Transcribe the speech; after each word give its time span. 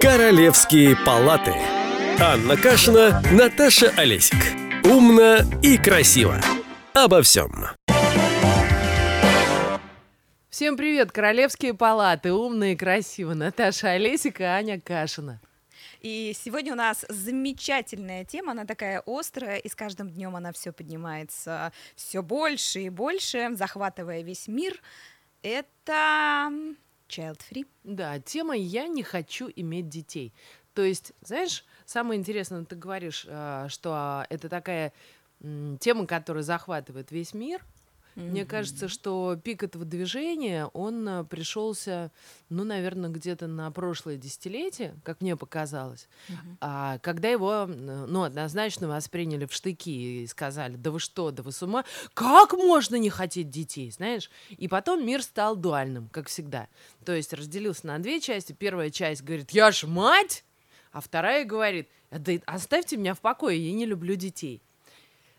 Королевские 0.00 0.94
палаты. 0.94 1.54
Анна 2.20 2.56
Кашина, 2.56 3.22
Наташа 3.32 3.88
Олесик. 3.96 4.36
Умно 4.84 5.38
и 5.62 5.78
красиво. 5.78 6.38
Обо 6.92 7.22
всем. 7.22 7.50
Всем 10.50 10.76
привет, 10.76 11.12
Королевские 11.12 11.72
палаты. 11.72 12.32
Умные 12.32 12.74
и 12.74 12.76
красиво. 12.76 13.32
Наташа 13.32 13.92
Олесик 13.92 14.40
и 14.42 14.44
Аня 14.44 14.78
Кашина. 14.78 15.40
И 16.02 16.36
сегодня 16.38 16.74
у 16.74 16.76
нас 16.76 17.06
замечательная 17.08 18.26
тема, 18.26 18.52
она 18.52 18.66
такая 18.66 19.02
острая, 19.06 19.56
и 19.56 19.68
с 19.68 19.74
каждым 19.74 20.10
днем 20.10 20.36
она 20.36 20.52
все 20.52 20.72
поднимается 20.72 21.72
все 21.94 22.22
больше 22.22 22.82
и 22.82 22.90
больше, 22.90 23.48
захватывая 23.54 24.22
весь 24.22 24.46
мир. 24.46 24.80
Это 25.42 26.50
child 27.08 27.40
free. 27.50 27.66
Да, 27.84 28.18
тема 28.20 28.56
«Я 28.56 28.88
не 28.88 29.02
хочу 29.02 29.50
иметь 29.54 29.88
детей». 29.88 30.32
То 30.74 30.82
есть, 30.82 31.12
знаешь, 31.22 31.64
самое 31.86 32.20
интересное, 32.20 32.64
ты 32.64 32.76
говоришь, 32.76 33.26
а, 33.28 33.68
что 33.68 34.26
это 34.28 34.48
такая 34.48 34.92
тема, 35.80 36.06
которая 36.06 36.42
захватывает 36.42 37.10
весь 37.10 37.34
мир– 37.34 37.64
Mm-hmm. 38.16 38.30
Мне 38.30 38.46
кажется, 38.46 38.88
что 38.88 39.38
пик 39.42 39.62
этого 39.62 39.84
движения, 39.84 40.66
он 40.72 41.06
э, 41.06 41.24
пришелся, 41.24 42.10
ну, 42.48 42.64
наверное, 42.64 43.10
где-то 43.10 43.46
на 43.46 43.70
прошлое 43.70 44.16
десятилетие, 44.16 44.96
как 45.04 45.20
мне 45.20 45.36
показалось, 45.36 46.08
mm-hmm. 46.28 46.56
а, 46.62 46.98
когда 47.00 47.28
его, 47.28 47.66
ну, 47.66 48.22
однозначно 48.22 48.88
восприняли 48.88 49.44
в 49.44 49.52
штыки 49.52 50.22
и 50.22 50.26
сказали, 50.26 50.76
да 50.76 50.90
вы 50.90 50.98
что, 50.98 51.30
да 51.30 51.42
вы 51.42 51.52
с 51.52 51.62
ума, 51.62 51.84
как 52.14 52.54
можно 52.54 52.96
не 52.96 53.10
хотеть 53.10 53.50
детей, 53.50 53.90
знаешь? 53.90 54.30
И 54.48 54.66
потом 54.66 55.04
мир 55.06 55.22
стал 55.22 55.54
дуальным, 55.54 56.08
как 56.08 56.28
всегда. 56.28 56.68
То 57.04 57.14
есть 57.14 57.34
разделился 57.34 57.86
на 57.86 57.98
две 57.98 58.20
части. 58.20 58.54
Первая 58.54 58.88
часть 58.88 59.22
говорит, 59.24 59.50
я 59.50 59.70
ж 59.70 59.86
мать, 59.86 60.42
а 60.90 61.02
вторая 61.02 61.44
говорит, 61.44 61.90
да 62.10 62.32
оставьте 62.46 62.96
меня 62.96 63.12
в 63.12 63.20
покое, 63.20 63.58
я 63.58 63.74
не 63.74 63.84
люблю 63.84 64.14
детей. 64.14 64.62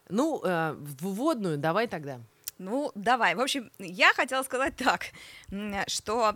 Ну, 0.09 0.41
э, 0.44 0.75
вводную 0.78 1.58
давай 1.58 1.88
тогда. 1.88 2.22
Ну, 2.58 2.91
давай. 2.95 3.36
В 3.36 3.41
общем, 3.41 3.72
я 3.77 4.13
хотела 4.13 4.44
сказать 4.44 4.75
так, 4.75 5.05
что 5.88 6.36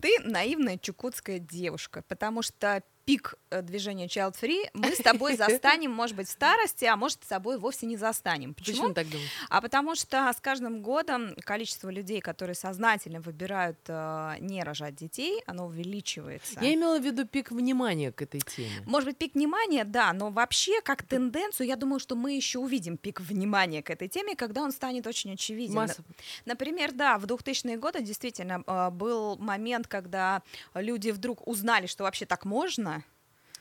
ты 0.00 0.18
наивная 0.20 0.78
чукотская 0.78 1.38
девушка, 1.38 2.02
потому 2.08 2.42
что 2.42 2.82
пик 3.04 3.34
э, 3.50 3.62
движения 3.62 4.06
Child 4.06 4.34
Free 4.40 4.68
мы 4.74 4.94
с 4.94 4.98
тобой 4.98 5.36
застанем, 5.36 5.90
может 5.90 6.16
быть, 6.16 6.28
в 6.28 6.30
старости, 6.30 6.84
а 6.84 6.96
может, 6.96 7.22
с 7.22 7.28
тобой 7.28 7.58
вовсе 7.58 7.86
не 7.86 7.96
застанем. 7.96 8.54
Почему? 8.54 8.76
Почему 8.76 8.94
так 8.94 9.08
думаешь? 9.08 9.30
А 9.48 9.60
потому 9.60 9.94
что 9.94 10.32
с 10.32 10.40
каждым 10.40 10.82
годом 10.82 11.34
количество 11.44 11.90
людей, 11.90 12.20
которые 12.20 12.54
сознательно 12.54 13.20
выбирают 13.20 13.78
э, 13.88 14.36
не 14.40 14.62
рожать 14.62 14.96
детей, 14.96 15.42
оно 15.46 15.66
увеличивается. 15.66 16.58
Я 16.60 16.74
имела 16.74 16.98
в 16.98 17.04
виду 17.04 17.26
пик 17.26 17.50
внимания 17.50 18.12
к 18.12 18.22
этой 18.22 18.40
теме. 18.40 18.82
Может 18.86 19.10
быть, 19.10 19.18
пик 19.18 19.34
внимания, 19.34 19.84
да, 19.84 20.12
но 20.12 20.30
вообще, 20.30 20.80
как 20.82 21.02
тенденцию, 21.02 21.66
я 21.66 21.76
думаю, 21.76 22.00
что 22.00 22.16
мы 22.16 22.32
еще 22.32 22.58
увидим 22.58 22.96
пик 22.96 23.20
внимания 23.20 23.82
к 23.82 23.90
этой 23.90 24.08
теме, 24.08 24.36
когда 24.36 24.62
он 24.62 24.72
станет 24.72 25.06
очень 25.06 25.32
очевиден. 25.32 25.74
Масса. 25.74 26.02
Например, 26.44 26.92
да, 26.92 27.18
в 27.18 27.24
2000-е 27.24 27.76
годы 27.76 28.02
действительно 28.02 28.62
э, 28.66 28.90
был 28.90 29.36
момент, 29.36 29.86
когда 29.88 30.42
люди 30.74 31.10
вдруг 31.10 31.46
узнали, 31.46 31.86
что 31.86 32.04
вообще 32.04 32.26
так 32.26 32.44
можно, 32.44 32.93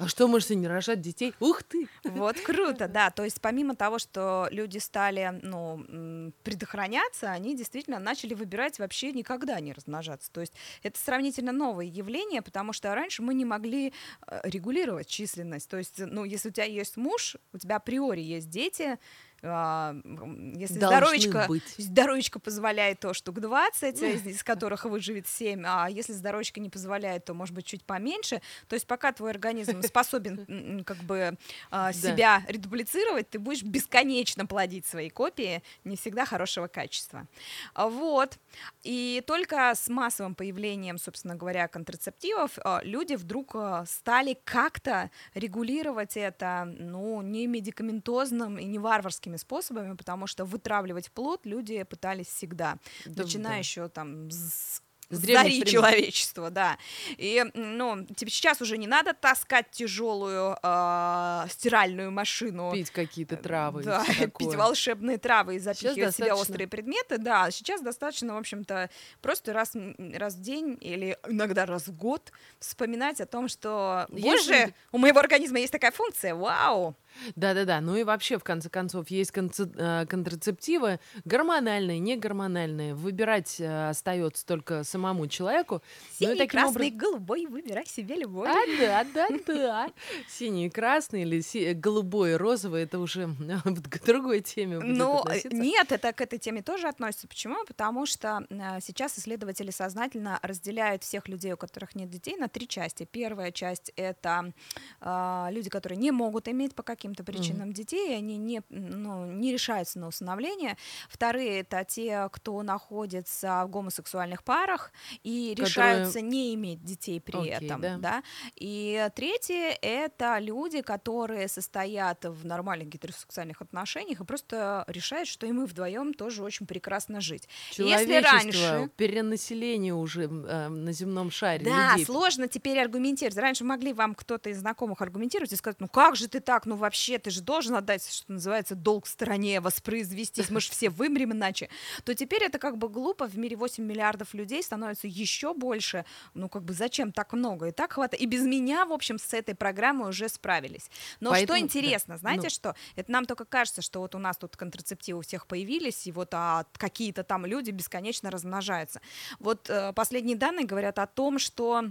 а 0.03 0.07
что, 0.07 0.27
может, 0.27 0.51
и 0.51 0.55
не 0.55 0.67
рожать 0.67 1.01
детей? 1.01 1.33
Ух 1.39 1.63
ты! 1.63 1.87
Вот 2.03 2.39
круто, 2.39 2.87
да. 2.87 3.09
То 3.09 3.23
есть 3.23 3.41
помимо 3.41 3.75
того, 3.75 3.99
что 3.99 4.47
люди 4.51 4.77
стали, 4.77 5.39
ну, 5.41 6.31
предохраняться, 6.43 7.31
они 7.31 7.55
действительно 7.55 7.99
начали 7.99 8.33
выбирать 8.33 8.79
вообще 8.79 9.11
никогда 9.11 9.59
не 9.59 9.73
размножаться. 9.73 10.31
То 10.31 10.41
есть 10.41 10.53
это 10.81 10.99
сравнительно 10.99 11.51
новое 11.51 11.85
явление, 11.85 12.41
потому 12.41 12.73
что 12.73 12.93
раньше 12.93 13.21
мы 13.21 13.33
не 13.33 13.45
могли 13.45 13.93
э, 14.27 14.41
регулировать 14.43 15.07
численность. 15.07 15.69
То 15.69 15.77
есть, 15.77 15.99
ну, 15.99 16.23
если 16.23 16.49
у 16.49 16.51
тебя 16.51 16.65
есть 16.65 16.97
муж, 16.97 17.37
у 17.53 17.57
тебя 17.57 17.77
априори 17.77 18.21
есть 18.21 18.49
дети, 18.49 18.97
если 19.43 20.75
здоровечко, 20.75 21.49
здоровечко 21.77 22.39
позволяет, 22.39 23.01
то 23.01 23.13
штук 23.13 23.41
20, 23.41 24.01
из, 24.01 24.25
из 24.25 24.43
которых 24.43 24.85
выживет 24.85 25.27
7, 25.27 25.63
а 25.65 25.89
если 25.89 26.13
здоровечко 26.13 26.61
не 26.61 26.69
позволяет, 26.69 27.25
то 27.25 27.33
может 27.33 27.53
быть 27.53 27.65
чуть 27.65 27.83
поменьше. 27.83 28.41
То 28.69 28.75
есть 28.75 28.87
пока 28.87 29.11
твой 29.11 29.31
организм 29.31 29.81
способен 29.81 30.83
как 30.85 30.97
бы 30.99 31.37
а, 31.71 31.91
себя 31.91 32.43
редуплицировать, 32.47 33.29
ты 33.29 33.37
будешь 33.37 33.63
бесконечно 33.63 34.45
плодить 34.45 34.85
свои 34.85 35.09
копии, 35.09 35.61
не 35.83 35.97
всегда 35.97 36.25
хорошего 36.25 36.67
качества. 36.67 37.27
Вот. 37.75 38.39
И 38.83 39.21
только 39.27 39.73
с 39.75 39.89
массовым 39.89 40.35
появлением, 40.35 40.97
собственно 40.97 41.35
говоря, 41.35 41.67
контрацептивов 41.67 42.51
а, 42.63 42.79
люди 42.81 43.15
вдруг 43.15 43.55
стали 43.87 44.37
как-то 44.45 45.11
регулировать 45.33 46.15
это, 46.15 46.63
ну, 46.65 47.21
не 47.21 47.45
медикаментозным 47.45 48.57
и 48.57 48.63
не 48.63 48.79
варварским 48.79 49.32
разными 49.33 49.37
способами, 49.37 49.95
потому 49.95 50.27
что 50.27 50.45
вытравливать 50.45 51.11
плод 51.11 51.45
люди 51.45 51.83
пытались 51.83 52.27
всегда, 52.27 52.77
да, 53.05 53.23
начиная 53.23 53.53
да. 53.53 53.57
еще 53.57 53.89
там 53.89 54.29
с 54.29 54.81
зари 55.09 55.63
человечества, 55.65 56.49
да. 56.49 56.77
И, 57.17 57.43
ну, 57.53 58.05
тебе 58.15 58.31
сейчас 58.31 58.61
уже 58.61 58.77
не 58.77 58.87
надо 58.87 59.13
таскать 59.13 59.69
тяжелую 59.71 60.57
э, 60.63 61.45
стиральную 61.49 62.11
машину. 62.11 62.71
Пить 62.71 62.89
какие-то 62.89 63.37
травы. 63.37 63.83
Да, 63.83 64.03
пить 64.39 64.55
волшебные 64.55 65.17
травы 65.17 65.55
и 65.55 65.59
запихивать 65.59 66.15
в 66.15 66.17
себя 66.17 66.35
острые 66.35 66.67
предметы, 66.67 67.17
да. 67.17 67.51
Сейчас 67.51 67.81
достаточно, 67.81 68.33
в 68.33 68.37
общем-то, 68.37 68.89
просто 69.21 69.53
раз, 69.53 69.73
раз 69.97 70.35
в 70.35 70.41
день 70.41 70.77
или 70.81 71.17
иногда 71.27 71.65
раз 71.65 71.87
в 71.87 71.95
год 71.95 72.31
вспоминать 72.59 73.21
о 73.21 73.25
том, 73.25 73.47
что, 73.47 74.07
боже, 74.09 74.53
Если... 74.53 74.75
у 74.91 74.97
моего 74.97 75.19
организма 75.19 75.59
есть 75.59 75.73
такая 75.73 75.91
функция, 75.91 76.33
вау! 76.33 76.95
Да-да-да, 77.35 77.81
ну 77.81 77.95
и 77.95 78.03
вообще, 78.03 78.37
в 78.37 78.43
конце 78.43 78.69
концов, 78.69 79.09
есть 79.09 79.31
э, 79.35 80.05
контрацептивы 80.07 80.99
гормональные, 81.25 81.99
не 81.99 82.15
гормональные. 82.15 82.95
Выбирать 82.95 83.59
э, 83.59 83.89
остается 83.89 84.45
только 84.45 84.83
самому 84.83 85.27
человеку. 85.27 85.81
Ну 86.19 86.27
Синий, 86.27 86.41
ну, 86.41 86.47
красный, 86.47 86.91
моб... 86.91 86.99
голубой, 86.99 87.45
выбирай 87.45 87.85
себе 87.85 88.15
любой. 88.15 88.49
А, 88.49 88.55
да, 88.79 89.03
да, 89.13 89.27
да. 89.47 89.87
Синий, 90.29 90.69
красный 90.69 91.23
или 91.23 91.41
си... 91.41 91.73
голубой, 91.73 92.37
розовый, 92.37 92.83
это 92.83 92.99
уже 92.99 93.27
к 93.63 94.05
другой 94.05 94.41
теме 94.41 94.79
будет 94.79 94.97
Ну, 94.97 95.19
относиться. 95.19 95.57
нет, 95.57 95.91
это 95.91 96.13
к 96.13 96.21
этой 96.21 96.39
теме 96.39 96.61
тоже 96.61 96.87
относится. 96.87 97.27
Почему? 97.27 97.65
Потому 97.65 98.05
что 98.05 98.45
э, 98.49 98.79
сейчас 98.81 99.17
исследователи 99.17 99.71
сознательно 99.71 100.39
разделяют 100.41 101.03
всех 101.03 101.27
людей, 101.27 101.53
у 101.53 101.57
которых 101.57 101.95
нет 101.95 102.09
детей, 102.09 102.35
на 102.37 102.47
три 102.47 102.67
части. 102.67 103.07
Первая 103.09 103.51
часть— 103.51 103.91
это 103.95 104.53
э, 105.01 105.47
люди, 105.51 105.69
которые 105.69 105.97
не 105.97 106.11
могут 106.11 106.47
иметь 106.47 106.75
по 106.75 106.83
каким 106.83 107.02
каким-то 107.03 107.25
причинам 107.25 107.69
mm-hmm. 107.69 107.73
детей, 107.73 108.15
они 108.15 108.37
не, 108.37 108.61
ну, 108.69 109.25
не 109.25 109.51
решаются 109.51 109.99
на 109.99 110.07
усыновление. 110.07 110.77
Вторые 111.09 111.59
это 111.59 111.83
те, 111.83 112.29
кто 112.31 112.63
находится 112.63 113.65
в 113.65 113.69
гомосексуальных 113.69 114.43
парах 114.45 114.93
и 115.23 115.49
Которые... 115.49 115.69
решаются 115.69 116.21
не 116.21 116.55
иметь 116.55 116.81
детей 116.81 117.19
при 117.19 117.39
okay, 117.39 117.65
этом. 117.65 117.81
Да. 117.81 117.97
Да? 117.97 118.23
И 118.55 119.05
третьи 119.15 119.71
это 119.81 120.37
люди, 120.39 120.81
которые 120.81 121.49
состоят 121.49 122.23
в 122.23 122.45
нормальных 122.45 122.87
гетеросексуальных 122.87 123.61
отношениях 123.61 124.21
и 124.21 124.23
просто 124.23 124.85
решают, 124.87 125.27
что 125.27 125.45
и 125.45 125.51
мы 125.51 125.65
вдвоем 125.65 126.13
тоже 126.13 126.41
очень 126.41 126.65
прекрасно 126.65 127.19
жить. 127.19 127.49
Если 127.77 128.21
раньше 128.21 128.89
перенаселение 128.95 129.93
уже 129.93 130.23
э, 130.23 130.69
на 130.69 130.93
земном 130.93 131.31
шаре. 131.31 131.65
Да, 131.65 131.91
людей. 131.91 132.05
сложно 132.05 132.47
теперь 132.47 132.79
аргументировать. 132.79 133.37
Раньше 133.37 133.65
могли 133.65 133.91
вам 133.91 134.15
кто-то 134.15 134.49
из 134.49 134.59
знакомых 134.59 135.01
аргументировать 135.01 135.51
и 135.51 135.57
сказать, 135.57 135.81
ну 135.81 135.89
как 135.89 136.15
же 136.15 136.29
ты 136.29 136.39
так, 136.39 136.65
ну 136.65 136.77
вообще 136.77 136.92
вообще, 136.93 137.17
ты 137.17 137.31
же 137.31 137.41
должен 137.41 137.75
отдать, 137.75 138.07
что 138.07 138.31
называется, 138.31 138.75
долг 138.75 139.07
стране, 139.07 139.59
воспроизвестись, 139.61 140.51
мы 140.51 140.61
же 140.61 140.69
все 140.69 140.91
вымрем 140.91 141.31
иначе, 141.31 141.69
то 142.03 142.13
теперь 142.13 142.43
это 142.43 142.59
как 142.59 142.77
бы 142.77 142.87
глупо, 142.87 143.25
в 143.25 143.35
мире 143.35 143.55
8 143.55 143.83
миллиардов 143.83 144.35
людей 144.35 144.61
становится 144.61 145.07
еще 145.07 145.55
больше, 145.55 146.05
ну 146.35 146.49
как 146.49 146.63
бы 146.63 146.73
зачем 146.73 147.11
так 147.11 147.33
много, 147.33 147.69
и 147.69 147.71
так 147.71 147.93
хватает, 147.93 148.21
и 148.21 148.27
без 148.27 148.43
меня, 148.43 148.85
в 148.85 148.93
общем, 148.93 149.17
с 149.17 149.33
этой 149.33 149.55
программой 149.55 150.09
уже 150.09 150.29
справились. 150.29 150.91
Но 151.19 151.31
Поэтому, 151.31 151.57
что 151.57 151.65
интересно, 151.65 152.13
да, 152.13 152.19
знаете 152.19 152.43
ну. 152.43 152.49
что, 152.49 152.75
это 152.95 153.11
нам 153.11 153.25
только 153.25 153.45
кажется, 153.45 153.81
что 153.81 153.99
вот 153.99 154.13
у 154.13 154.19
нас 154.19 154.37
тут 154.37 154.55
контрацептивы 154.55 155.17
у 155.17 155.21
всех 155.23 155.47
появились, 155.47 156.05
и 156.05 156.11
вот 156.11 156.29
а, 156.33 156.65
какие-то 156.73 157.23
там 157.23 157.47
люди 157.47 157.71
бесконечно 157.71 158.29
размножаются. 158.29 159.01
Вот 159.39 159.67
э, 159.67 159.93
последние 159.93 160.37
данные 160.37 160.67
говорят 160.67 160.99
о 160.99 161.07
том, 161.07 161.39
что 161.39 161.85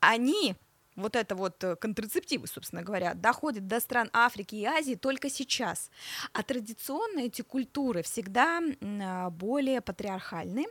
они 0.00 0.56
вот 0.96 1.16
это 1.16 1.34
вот 1.34 1.62
э, 1.64 1.76
контрацептивы, 1.76 2.46
собственно 2.46 2.82
говоря, 2.82 3.14
доходят 3.14 3.66
до 3.66 3.80
стран 3.80 4.10
Африки 4.12 4.54
и 4.54 4.64
Азии 4.64 4.94
только 4.94 5.30
сейчас. 5.30 5.90
А 6.32 6.42
традиционно 6.42 7.20
эти 7.20 7.42
культуры 7.42 8.02
всегда 8.02 8.60
а, 8.60 9.30
более 9.30 9.80
патриархальны, 9.80 10.66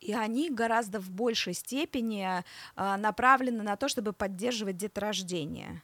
и 0.00 0.14
они 0.14 0.50
гораздо 0.50 1.00
в 1.00 1.10
большей 1.10 1.54
степени 1.54 2.42
а, 2.74 2.96
направлены 2.96 3.62
на 3.62 3.76
то, 3.76 3.88
чтобы 3.88 4.12
поддерживать 4.12 4.76
деторождение. 4.76 5.82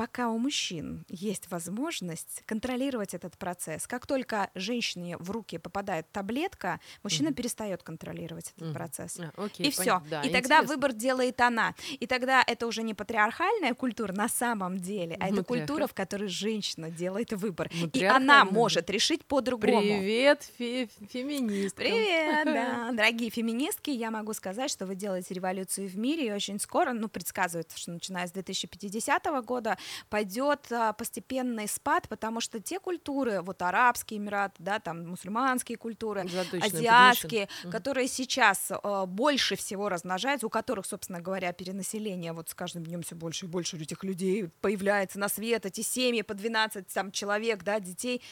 Пока 0.00 0.30
у 0.30 0.38
мужчин 0.38 1.04
есть 1.10 1.50
возможность 1.50 2.42
контролировать 2.46 3.12
этот 3.12 3.36
процесс, 3.36 3.86
как 3.86 4.06
только 4.06 4.48
женщине 4.54 5.18
в 5.18 5.30
руки 5.30 5.58
попадает 5.58 6.10
таблетка, 6.10 6.80
мужчина 7.02 7.28
mm-hmm. 7.28 7.34
перестает 7.34 7.82
контролировать 7.82 8.54
этот 8.56 8.68
mm-hmm. 8.68 8.72
процесс. 8.72 9.20
А, 9.20 9.44
окей, 9.44 9.66
и 9.66 9.70
все. 9.70 10.02
Да, 10.08 10.22
и 10.22 10.28
интересно. 10.28 10.32
тогда 10.32 10.62
выбор 10.62 10.94
делает 10.94 11.38
она. 11.42 11.74
И 11.98 12.06
тогда 12.06 12.42
это 12.46 12.66
уже 12.66 12.82
не 12.82 12.94
патриархальная 12.94 13.74
культура 13.74 14.14
на 14.14 14.30
самом 14.30 14.78
деле, 14.78 15.18
а 15.20 15.28
это 15.28 15.44
культура, 15.44 15.86
в 15.86 15.92
которой 15.92 16.30
женщина 16.30 16.90
делает 16.90 17.34
выбор. 17.34 17.70
И 17.92 18.02
она 18.02 18.46
может 18.46 18.88
решить 18.88 19.26
по-другому. 19.26 19.82
Привет, 19.82 20.50
фе- 20.58 20.88
феминист. 21.10 21.76
Привет, 21.76 22.46
да. 22.46 22.90
Дорогие 22.94 23.28
феминистки, 23.28 23.90
я 23.90 24.10
могу 24.10 24.32
сказать, 24.32 24.70
что 24.70 24.86
вы 24.86 24.94
делаете 24.94 25.34
революцию 25.34 25.90
в 25.90 25.98
мире, 25.98 26.28
и 26.28 26.32
очень 26.32 26.58
скоро, 26.58 26.94
ну, 26.94 27.10
предсказывают, 27.10 27.70
что 27.74 27.90
начиная 27.90 28.26
с 28.26 28.32
2050 28.32 29.26
года 29.44 29.76
пойдет 30.08 30.70
а, 30.72 30.92
постепенный 30.92 31.68
спад, 31.68 32.08
потому 32.08 32.40
что 32.40 32.60
те 32.60 32.78
культуры, 32.80 33.40
вот 33.42 33.62
арабские 33.62 34.18
эмираты, 34.18 34.54
да, 34.58 34.78
там 34.78 35.08
мусульманские 35.08 35.78
культуры, 35.78 36.22
азиатские, 36.60 37.48
которые 37.70 38.08
сейчас 38.08 38.70
а, 38.70 39.06
больше 39.06 39.56
всего 39.56 39.88
размножаются, 39.88 40.46
у 40.46 40.50
которых, 40.50 40.86
собственно 40.86 41.20
говоря, 41.20 41.52
перенаселение 41.52 42.32
вот 42.32 42.48
с 42.48 42.54
каждым 42.54 42.84
днем 42.84 43.02
все 43.02 43.14
больше 43.14 43.46
и 43.46 43.48
больше 43.48 43.76
этих 43.76 44.04
людей 44.04 44.48
появляется 44.60 45.18
на 45.18 45.28
свет, 45.28 45.66
эти 45.66 45.80
семьи 45.80 46.22
по 46.22 46.34
12 46.34 46.86
там, 46.92 47.10
человек, 47.12 47.62
да, 47.62 47.80
детей, 47.80 48.22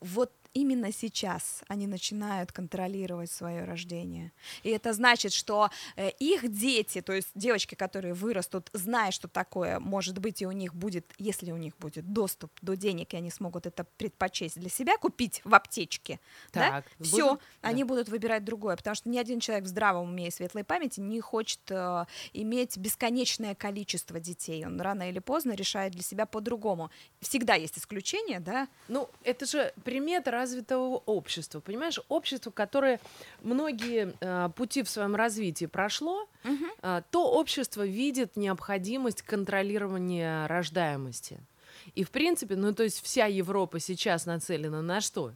вот 0.00 0.32
именно 0.54 0.92
сейчас 0.92 1.62
они 1.68 1.86
начинают 1.86 2.52
контролировать 2.52 3.30
свое 3.30 3.64
рождение. 3.64 4.32
И 4.62 4.70
это 4.70 4.92
значит, 4.92 5.32
что 5.32 5.70
э, 5.96 6.10
их 6.18 6.50
дети, 6.50 7.00
то 7.00 7.12
есть 7.12 7.28
девочки, 7.34 7.74
которые 7.74 8.14
вырастут, 8.14 8.70
зная, 8.72 9.10
что 9.10 9.28
такое 9.28 9.78
может 9.78 10.18
быть, 10.18 10.42
и 10.42 10.46
у 10.46 10.52
них 10.52 10.74
будет, 10.74 11.12
если 11.18 11.52
у 11.52 11.56
них 11.56 11.76
будет 11.78 12.12
доступ 12.12 12.52
до 12.62 12.76
денег, 12.76 13.14
и 13.14 13.16
они 13.16 13.30
смогут 13.30 13.66
это 13.66 13.84
предпочесть 13.96 14.58
для 14.58 14.70
себя, 14.70 14.96
купить 14.96 15.40
в 15.44 15.54
аптечке, 15.54 16.20
так, 16.52 16.84
да, 16.98 17.04
все, 17.04 17.34
да. 17.34 17.40
они 17.68 17.84
будут 17.84 18.08
выбирать 18.08 18.44
другое, 18.44 18.76
потому 18.76 18.94
что 18.94 19.08
ни 19.08 19.18
один 19.18 19.40
человек 19.40 19.64
в 19.64 19.68
здравом 19.68 20.10
уме 20.10 20.28
и 20.28 20.30
светлой 20.30 20.64
памяти 20.64 21.00
не 21.00 21.20
хочет 21.20 21.60
э, 21.70 22.04
иметь 22.32 22.76
бесконечное 22.76 23.54
количество 23.54 24.18
детей. 24.20 24.64
Он 24.66 24.80
рано 24.80 25.08
или 25.08 25.18
поздно 25.18 25.52
решает 25.52 25.92
для 25.92 26.02
себя 26.02 26.26
по-другому. 26.26 26.90
Всегда 27.20 27.54
есть 27.54 27.78
исключения, 27.78 28.40
да? 28.40 28.68
Ну, 28.88 29.08
это 29.22 29.46
же 29.46 29.72
примета 29.84 30.30
развитого 30.40 31.02
общества, 31.06 31.60
понимаешь, 31.60 32.00
общество, 32.08 32.50
которое 32.50 33.00
многие 33.42 34.14
э, 34.20 34.48
пути 34.56 34.82
в 34.82 34.88
своем 34.88 35.14
развитии 35.14 35.66
прошло, 35.66 36.28
угу. 36.44 36.64
э, 36.82 37.02
то 37.10 37.30
общество 37.30 37.86
видит 37.86 38.36
необходимость 38.36 39.22
контролирования 39.22 40.46
рождаемости. 40.46 41.38
И 41.94 42.04
в 42.04 42.10
принципе, 42.10 42.56
ну 42.56 42.72
то 42.72 42.82
есть 42.82 43.02
вся 43.02 43.26
Европа 43.26 43.80
сейчас 43.80 44.26
нацелена 44.26 44.82
на 44.82 45.00
что? 45.00 45.32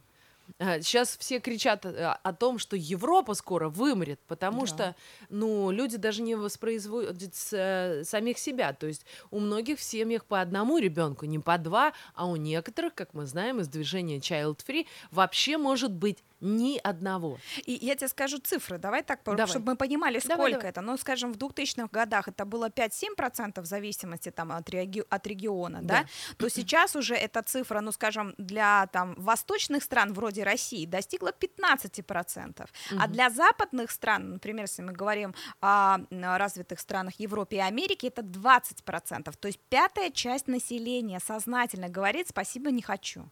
Сейчас 0.59 1.17
все 1.17 1.39
кричат 1.39 1.85
э, 1.85 2.15
о 2.21 2.33
том, 2.33 2.59
что 2.59 2.75
Европа 2.75 3.33
скоро 3.33 3.67
вымрет, 3.67 4.19
потому 4.27 4.61
да. 4.61 4.67
что, 4.67 4.95
ну, 5.29 5.71
люди 5.71 5.97
даже 5.97 6.21
не 6.21 6.35
воспроизводят 6.35 7.33
э, 7.51 8.03
самих 8.03 8.37
себя. 8.37 8.73
То 8.73 8.87
есть 8.87 9.05
у 9.31 9.39
многих 9.39 9.79
в 9.79 9.83
семьях 9.83 10.25
по 10.25 10.39
одному 10.39 10.77
ребенку, 10.77 11.25
не 11.25 11.39
по 11.39 11.57
два, 11.57 11.93
а 12.13 12.27
у 12.27 12.35
некоторых, 12.35 12.93
как 12.93 13.13
мы 13.13 13.25
знаем 13.25 13.59
из 13.59 13.67
движения 13.67 14.19
Child 14.19 14.59
Free, 14.65 14.87
вообще 15.11 15.57
может 15.57 15.91
быть 15.91 16.23
ни 16.41 16.79
одного. 16.83 17.37
И 17.65 17.73
я 17.81 17.95
тебе 17.95 18.07
скажу 18.07 18.37
цифры, 18.39 18.77
давай 18.77 19.03
так, 19.03 19.21
давай. 19.23 19.47
чтобы 19.47 19.71
мы 19.71 19.75
понимали, 19.75 20.19
сколько 20.19 20.35
давай, 20.35 20.51
давай. 20.53 20.69
это. 20.69 20.81
Ну, 20.81 20.97
скажем, 20.97 21.33
в 21.33 21.37
2000-х 21.37 21.87
годах 21.91 22.27
это 22.27 22.45
было 22.45 22.69
5-7% 22.69 23.61
в 23.61 23.65
зависимости 23.65 24.31
там, 24.31 24.51
от, 24.51 24.69
реги- 24.69 25.05
от 25.09 25.27
региона, 25.27 25.79
да. 25.81 26.01
да, 26.01 26.05
то 26.37 26.49
сейчас 26.49 26.95
уже 26.95 27.15
эта 27.15 27.41
цифра, 27.41 27.81
ну, 27.81 27.91
скажем, 27.91 28.35
для 28.37 28.87
там, 28.87 29.15
восточных 29.17 29.83
стран 29.83 30.13
вроде 30.13 30.43
России 30.43 30.85
достигла 30.85 31.31
15%, 31.31 32.61
угу. 32.61 32.99
а 32.99 33.07
для 33.07 33.29
западных 33.29 33.91
стран, 33.91 34.33
например, 34.33 34.65
если 34.65 34.81
мы 34.81 34.93
говорим 34.93 35.33
о 35.61 35.99
развитых 36.11 36.79
странах 36.79 37.15
Европы 37.19 37.55
и 37.55 37.59
Америки, 37.59 38.07
это 38.07 38.21
20%. 38.21 39.33
То 39.37 39.47
есть 39.47 39.59
пятая 39.69 40.11
часть 40.11 40.47
населения 40.47 41.19
сознательно 41.19 41.89
говорит 41.89 42.27
«спасибо, 42.29 42.71
не 42.71 42.81
хочу». 42.81 43.29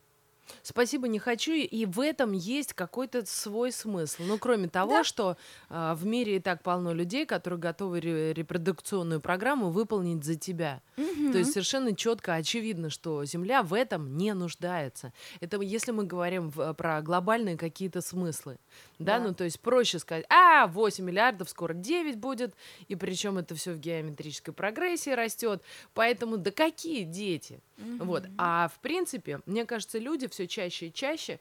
Спасибо, 0.61 1.07
не 1.07 1.19
хочу. 1.19 1.53
И 1.53 1.85
в 1.85 1.99
этом 1.99 2.31
есть 2.33 2.73
какой-то 2.73 3.25
свой 3.25 3.71
смысл. 3.71 4.23
Ну, 4.23 4.37
кроме 4.37 4.67
того, 4.67 4.97
да. 4.97 5.03
что 5.03 5.37
э, 5.69 5.93
в 5.95 6.05
мире 6.05 6.37
и 6.37 6.39
так 6.39 6.63
полно 6.63 6.93
людей, 6.93 7.25
которые 7.25 7.59
готовы 7.59 7.99
ре- 7.99 8.33
репродукционную 8.33 9.21
программу 9.21 9.69
выполнить 9.69 10.23
за 10.23 10.35
тебя. 10.35 10.81
Угу. 10.97 11.31
То 11.31 11.37
есть 11.39 11.53
совершенно 11.53 11.95
четко 11.95 12.35
очевидно, 12.35 12.89
что 12.89 13.23
Земля 13.25 13.63
в 13.63 13.73
этом 13.73 14.17
не 14.17 14.33
нуждается. 14.33 15.13
Это 15.39 15.59
если 15.61 15.91
мы 15.91 16.03
говорим 16.03 16.49
в, 16.49 16.73
про 16.73 17.01
глобальные 17.01 17.57
какие-то 17.57 18.01
смыслы. 18.01 18.57
Да? 18.99 19.19
да, 19.19 19.25
ну 19.25 19.33
то 19.33 19.43
есть 19.43 19.59
проще 19.59 19.99
сказать, 19.99 20.25
а, 20.29 20.67
8 20.67 21.03
миллиардов, 21.03 21.49
скоро 21.49 21.73
9 21.73 22.17
будет, 22.17 22.55
и 22.87 22.95
причем 22.95 23.37
это 23.37 23.55
все 23.55 23.73
в 23.73 23.79
геометрической 23.79 24.53
прогрессии 24.53 25.09
растет. 25.09 25.61
Поэтому 25.93 26.37
да 26.37 26.51
какие 26.51 27.03
дети? 27.03 27.61
Угу. 27.77 28.05
Вот. 28.05 28.25
А 28.37 28.69
в 28.69 28.79
принципе, 28.79 29.41
мне 29.45 29.65
кажется, 29.65 29.97
люди 29.97 30.27
все 30.33 30.47
чаще 30.47 30.88
и 30.88 30.94
чаще 30.94 31.39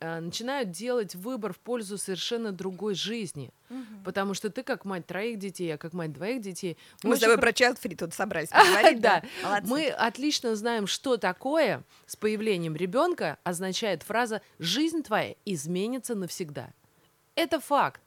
а, 0.00 0.20
начинают 0.20 0.70
делать 0.70 1.14
выбор 1.14 1.52
в 1.52 1.58
пользу 1.58 1.98
совершенно 1.98 2.52
другой 2.52 2.94
жизни. 2.94 3.50
Угу. 3.70 4.04
Потому 4.04 4.34
что 4.34 4.50
ты 4.50 4.62
как 4.62 4.84
мать 4.84 5.06
троих 5.06 5.38
детей, 5.38 5.68
я 5.68 5.78
как 5.78 5.92
мать 5.92 6.12
двоих 6.12 6.40
детей. 6.40 6.76
Мы, 7.02 7.10
мы 7.10 7.16
с 7.16 7.20
тобой 7.20 7.38
про 7.38 7.50
child 7.50 7.80
free 7.80 7.96
тут 7.96 8.12
собрались 8.14 8.48
поговорить. 8.50 9.00
Да, 9.00 9.22
мы 9.64 9.88
отлично 9.88 10.56
знаем, 10.56 10.86
что 10.86 11.16
такое 11.16 11.82
с 12.06 12.16
появлением 12.16 12.76
ребенка 12.76 13.38
означает 13.44 14.02
фраза 14.02 14.42
«жизнь 14.58 15.02
твоя 15.02 15.34
изменится 15.44 16.14
навсегда». 16.14 16.70
Это 17.34 17.60
факт. 17.60 18.00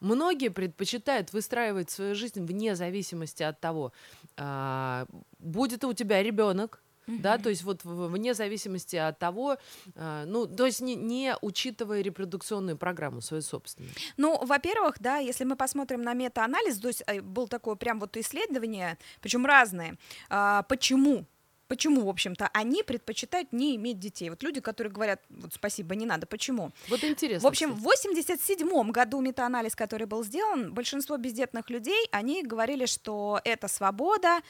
Многие 0.00 0.50
предпочитают 0.50 1.32
выстраивать 1.32 1.90
свою 1.90 2.14
жизнь 2.14 2.44
вне 2.44 2.76
зависимости 2.76 3.42
от 3.42 3.58
того, 3.60 3.92
а, 4.36 5.06
будет 5.38 5.84
у 5.84 5.92
тебя 5.92 6.22
ребенок, 6.22 6.80
да, 7.08 7.38
то 7.38 7.48
есть 7.48 7.64
вот 7.64 7.80
вне 7.84 8.34
зависимости 8.34 8.96
от 8.96 9.18
того, 9.18 9.56
э, 9.94 10.24
ну, 10.26 10.46
то 10.46 10.66
есть 10.66 10.80
не, 10.80 10.94
не 10.94 11.34
учитывая 11.40 12.02
репродукционную 12.02 12.76
программу 12.76 13.20
свою 13.20 13.42
собственную. 13.42 13.92
Ну, 14.16 14.44
во-первых, 14.44 14.96
да, 15.00 15.18
если 15.18 15.44
мы 15.44 15.56
посмотрим 15.56 16.02
на 16.02 16.14
мета-анализ, 16.14 16.78
то 16.78 16.88
есть 16.88 17.02
э, 17.06 17.20
был 17.20 17.48
такое 17.48 17.76
прям 17.76 17.98
вот 18.00 18.16
исследование, 18.16 18.98
причем 19.20 19.46
разные, 19.46 19.96
э, 20.30 20.62
почему 20.68 21.26
Почему, 21.68 22.06
в 22.06 22.08
общем-то, 22.08 22.48
они 22.54 22.82
предпочитают 22.82 23.52
не 23.52 23.76
иметь 23.76 23.98
детей? 23.98 24.30
Вот 24.30 24.42
люди, 24.42 24.60
которые 24.60 24.90
говорят, 24.90 25.20
вот 25.28 25.52
спасибо, 25.52 25.94
не 25.94 26.06
надо. 26.06 26.26
Почему? 26.26 26.70
Вот 26.88 27.04
интересно. 27.04 27.46
В 27.46 27.46
общем, 27.46 27.68
кстати. 27.68 27.80
в 27.80 27.84
87 27.84 28.90
году 28.90 29.20
метаанализ, 29.20 29.76
который 29.76 30.06
был 30.06 30.24
сделан, 30.24 30.72
большинство 30.72 31.18
бездетных 31.18 31.68
людей, 31.68 32.08
они 32.10 32.42
говорили, 32.42 32.86
что 32.86 33.40
это 33.44 33.68
свобода 33.68 34.40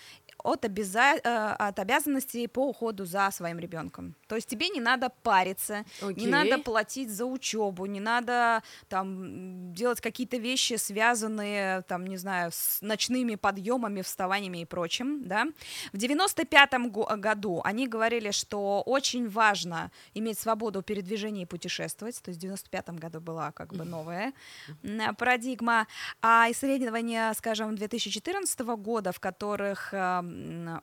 от, 0.44 0.64
обяза... 0.64 1.18
Э, 1.25 1.54
от 1.59 1.78
обязанностей 1.78 2.47
по 2.49 2.68
уходу 2.68 3.04
за 3.04 3.30
своим 3.30 3.59
ребенком. 3.59 4.14
То 4.26 4.37
есть 4.37 4.49
тебе 4.49 4.68
не 4.68 4.80
надо 4.80 5.11
париться, 5.23 5.85
okay. 6.00 6.21
не 6.21 6.26
надо 6.26 6.59
платить 6.59 7.11
за 7.11 7.25
учебу, 7.25 7.87
не 7.87 8.00
надо 8.00 8.62
там 8.88 9.73
делать 9.75 10.00
какие-то 10.00 10.37
вещи, 10.37 10.76
связанные, 10.76 11.83
там, 11.83 12.07
не 12.07 12.16
знаю, 12.16 12.50
с 12.52 12.80
ночными 12.83 13.35
подъемами, 13.37 14.02
вставаниями 14.02 14.59
и 14.59 14.64
прочим, 14.64 15.26
да. 15.26 15.47
В 15.92 15.97
95-м 15.97 16.90
году 17.21 17.61
они 17.64 17.88
говорили, 17.88 18.30
что 18.30 18.83
очень 18.83 19.28
важно 19.28 19.90
иметь 20.14 20.38
свободу 20.38 20.83
передвижения 20.83 21.42
и 21.42 21.47
путешествовать, 21.47 22.21
то 22.23 22.30
есть 22.30 22.42
в 22.42 22.47
95-м 22.47 22.97
году 22.97 23.21
была 23.21 23.52
как 23.52 23.75
бы 23.75 23.85
новая 23.85 24.33
парадигма, 25.18 25.87
а 26.23 26.50
исследования, 26.50 27.33
скажем, 27.35 27.75
2014 27.76 28.61
года, 28.61 29.12
в 29.12 29.21
которых 29.21 29.92
э, 29.92 30.23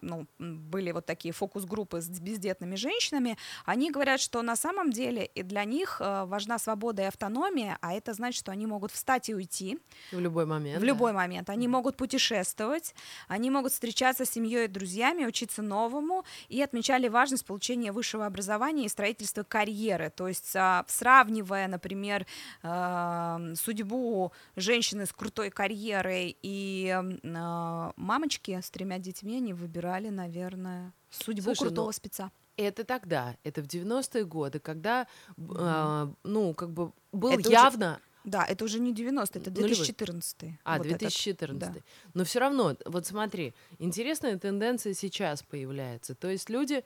ну, 0.01 0.27
были 0.39 0.91
вот 0.91 1.05
такие 1.05 1.33
фокус-группы 1.33 2.01
с 2.01 2.07
бездетными 2.19 2.75
женщинами, 2.75 3.37
они 3.65 3.91
говорят, 3.91 4.19
что 4.19 4.41
на 4.41 4.55
самом 4.55 4.91
деле 4.91 5.25
и 5.25 5.43
для 5.43 5.63
них 5.63 5.97
э, 5.99 6.25
важна 6.25 6.59
свобода 6.59 7.03
и 7.03 7.05
автономия, 7.05 7.77
а 7.81 7.93
это 7.93 8.13
значит, 8.13 8.39
что 8.39 8.51
они 8.51 8.65
могут 8.65 8.91
встать 8.91 9.29
и 9.29 9.35
уйти. 9.35 9.79
В 10.11 10.19
любой 10.19 10.45
момент. 10.45 10.77
В 10.77 10.81
да. 10.81 10.87
любой 10.87 11.13
момент. 11.13 11.49
Они 11.49 11.67
могут 11.67 11.97
путешествовать, 11.97 12.95
они 13.27 13.49
могут 13.49 13.71
встречаться 13.71 14.25
с 14.25 14.29
семьей 14.29 14.65
и 14.65 14.67
друзьями, 14.67 15.25
учиться 15.25 15.61
новому, 15.61 16.25
и 16.49 16.61
отмечали 16.61 17.07
важность 17.07 17.45
получения 17.45 17.91
высшего 17.91 18.25
образования 18.25 18.85
и 18.85 18.89
строительства 18.89 19.43
карьеры. 19.43 20.11
То 20.15 20.27
есть 20.27 20.55
а, 20.55 20.85
сравнивая, 20.87 21.67
например, 21.67 22.25
э, 22.63 23.53
судьбу 23.55 24.31
женщины 24.55 25.05
с 25.05 25.13
крутой 25.13 25.49
карьерой 25.49 26.37
и 26.41 26.95
э, 27.23 27.91
мамочки 27.95 28.59
с 28.61 28.69
тремя 28.69 28.99
детьми, 28.99 29.34
они 29.37 29.53
выбирали, 29.53 30.09
наверное, 30.09 30.93
судьбу 31.09 31.43
Слушай, 31.43 31.59
ну, 31.63 31.67
крутого 31.67 31.87
ну, 31.87 31.91
спеца. 31.91 32.31
Это 32.57 32.83
тогда, 32.83 33.35
это 33.43 33.61
в 33.61 33.65
90-е 33.65 34.25
годы, 34.25 34.59
когда, 34.59 35.07
mm-hmm. 35.37 36.09
э, 36.09 36.13
ну, 36.23 36.53
как 36.53 36.71
бы 36.71 36.91
был 37.11 37.31
это 37.31 37.49
явно... 37.49 37.93
Уже 37.93 38.31
Да, 38.31 38.45
это 38.45 38.63
уже 38.65 38.79
не 38.79 38.93
90, 38.93 39.39
это 39.39 39.51
Нулевых. 39.51 39.77
2014. 39.77 40.43
А, 40.63 40.77
вот 40.77 40.87
этот. 40.87 40.99
2014. 40.99 41.73
да. 41.73 41.79
Но 42.13 42.23
все 42.23 42.39
равно, 42.39 42.75
вот 42.85 43.05
смотри, 43.05 43.53
интересная 43.77 44.37
тенденция 44.39 44.93
сейчас 44.93 45.43
появляется. 45.43 46.15
То 46.15 46.29
есть 46.29 46.49
люди, 46.49 46.83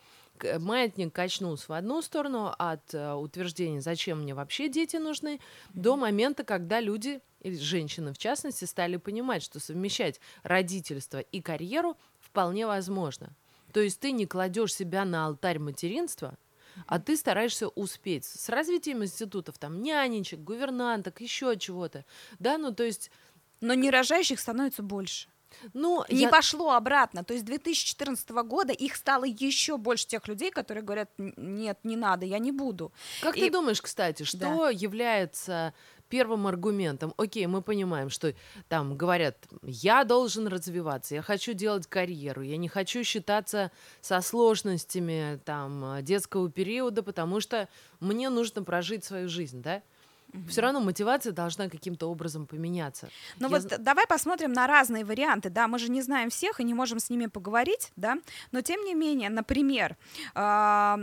маятник 0.59 1.13
качнулся 1.13 1.65
в 1.67 1.73
одну 1.73 2.01
сторону 2.01 2.53
от 2.57 2.93
э, 2.93 3.13
утверждения, 3.13 3.81
зачем 3.81 4.21
мне 4.21 4.33
вообще 4.33 4.69
дети 4.69 4.97
нужны, 4.97 5.39
до 5.73 5.95
момента, 5.95 6.43
когда 6.43 6.79
люди, 6.79 7.21
или 7.41 7.55
женщины 7.55 8.13
в 8.13 8.17
частности, 8.17 8.65
стали 8.65 8.97
понимать, 8.97 9.43
что 9.43 9.59
совмещать 9.59 10.19
родительство 10.43 11.19
и 11.19 11.41
карьеру 11.41 11.97
вполне 12.31 12.65
возможно. 12.67 13.29
То 13.73 13.79
есть 13.79 13.99
ты 13.99 14.11
не 14.11 14.25
кладешь 14.25 14.73
себя 14.73 15.05
на 15.05 15.25
алтарь 15.25 15.59
материнства, 15.59 16.35
а 16.87 16.99
ты 16.99 17.17
стараешься 17.17 17.67
успеть 17.67 18.25
с 18.25 18.49
развитием 18.49 19.03
институтов, 19.03 19.57
там, 19.57 19.81
нянечек, 19.81 20.39
гувернанток, 20.39 21.21
еще 21.21 21.55
чего-то. 21.57 22.05
Да, 22.39 22.57
ну 22.57 22.73
то 22.73 22.83
есть, 22.83 23.11
Но 23.61 23.73
нерожающих 23.73 24.39
становится 24.39 24.81
больше. 24.83 25.27
ну, 25.73 26.05
Не 26.09 26.21
я- 26.21 26.29
пошло 26.29 26.71
обратно. 26.71 27.23
То 27.23 27.33
есть 27.33 27.43
2014 27.45 28.43
года 28.43 28.71
их 28.71 28.95
стало 28.95 29.25
еще 29.25 29.77
больше 29.77 30.07
тех 30.07 30.27
людей, 30.27 30.51
которые 30.51 30.83
говорят, 30.83 31.09
«Н- 31.17 31.33
нет, 31.37 31.79
не 31.83 31.97
надо, 31.97 32.25
я 32.25 32.39
не 32.39 32.51
буду. 32.51 32.91
Как 33.21 33.35
И- 33.35 33.41
ты 33.41 33.49
думаешь, 33.51 33.81
кстати, 33.81 34.23
что 34.23 34.69
является 34.69 35.73
первым 36.09 36.47
аргументом? 36.47 37.13
Окей, 37.17 37.45
мы 37.47 37.61
понимаем, 37.61 38.09
что 38.09 38.33
там 38.67 38.97
говорят, 38.97 39.37
я 39.61 40.03
должен 40.03 40.47
развиваться, 40.47 41.15
я 41.15 41.21
хочу 41.21 41.53
делать 41.53 41.87
карьеру, 41.87 42.41
я 42.41 42.57
не 42.57 42.67
хочу 42.67 43.03
считаться 43.03 43.71
со 44.01 44.21
сложностями 44.21 45.39
там 45.45 46.03
детского 46.03 46.49
периода, 46.51 47.03
потому 47.03 47.39
что 47.39 47.69
мне 47.99 48.29
нужно 48.29 48.63
прожить 48.63 49.03
свою 49.03 49.29
жизнь, 49.29 49.61
да? 49.61 49.81
Все 50.47 50.61
равно 50.61 50.79
мотивация 50.79 51.31
должна 51.33 51.69
каким-то 51.69 52.07
образом 52.09 52.45
поменяться. 52.45 53.09
Ну 53.39 53.49
Я 53.49 53.59
вот 53.59 53.81
давай 53.81 54.05
посмотрим 54.07 54.51
на 54.53 54.67
разные 54.67 55.03
варианты, 55.05 55.49
да, 55.49 55.67
мы 55.67 55.79
же 55.79 55.89
не 55.91 56.01
знаем 56.01 56.29
всех 56.29 56.59
и 56.59 56.63
не 56.63 56.73
можем 56.73 56.99
с 56.99 57.09
ними 57.09 57.25
поговорить, 57.27 57.91
да, 57.95 58.17
но 58.51 58.61
тем 58.61 58.83
не 58.85 58.93
менее, 58.93 59.29
например, 59.29 59.97
а, 60.35 60.99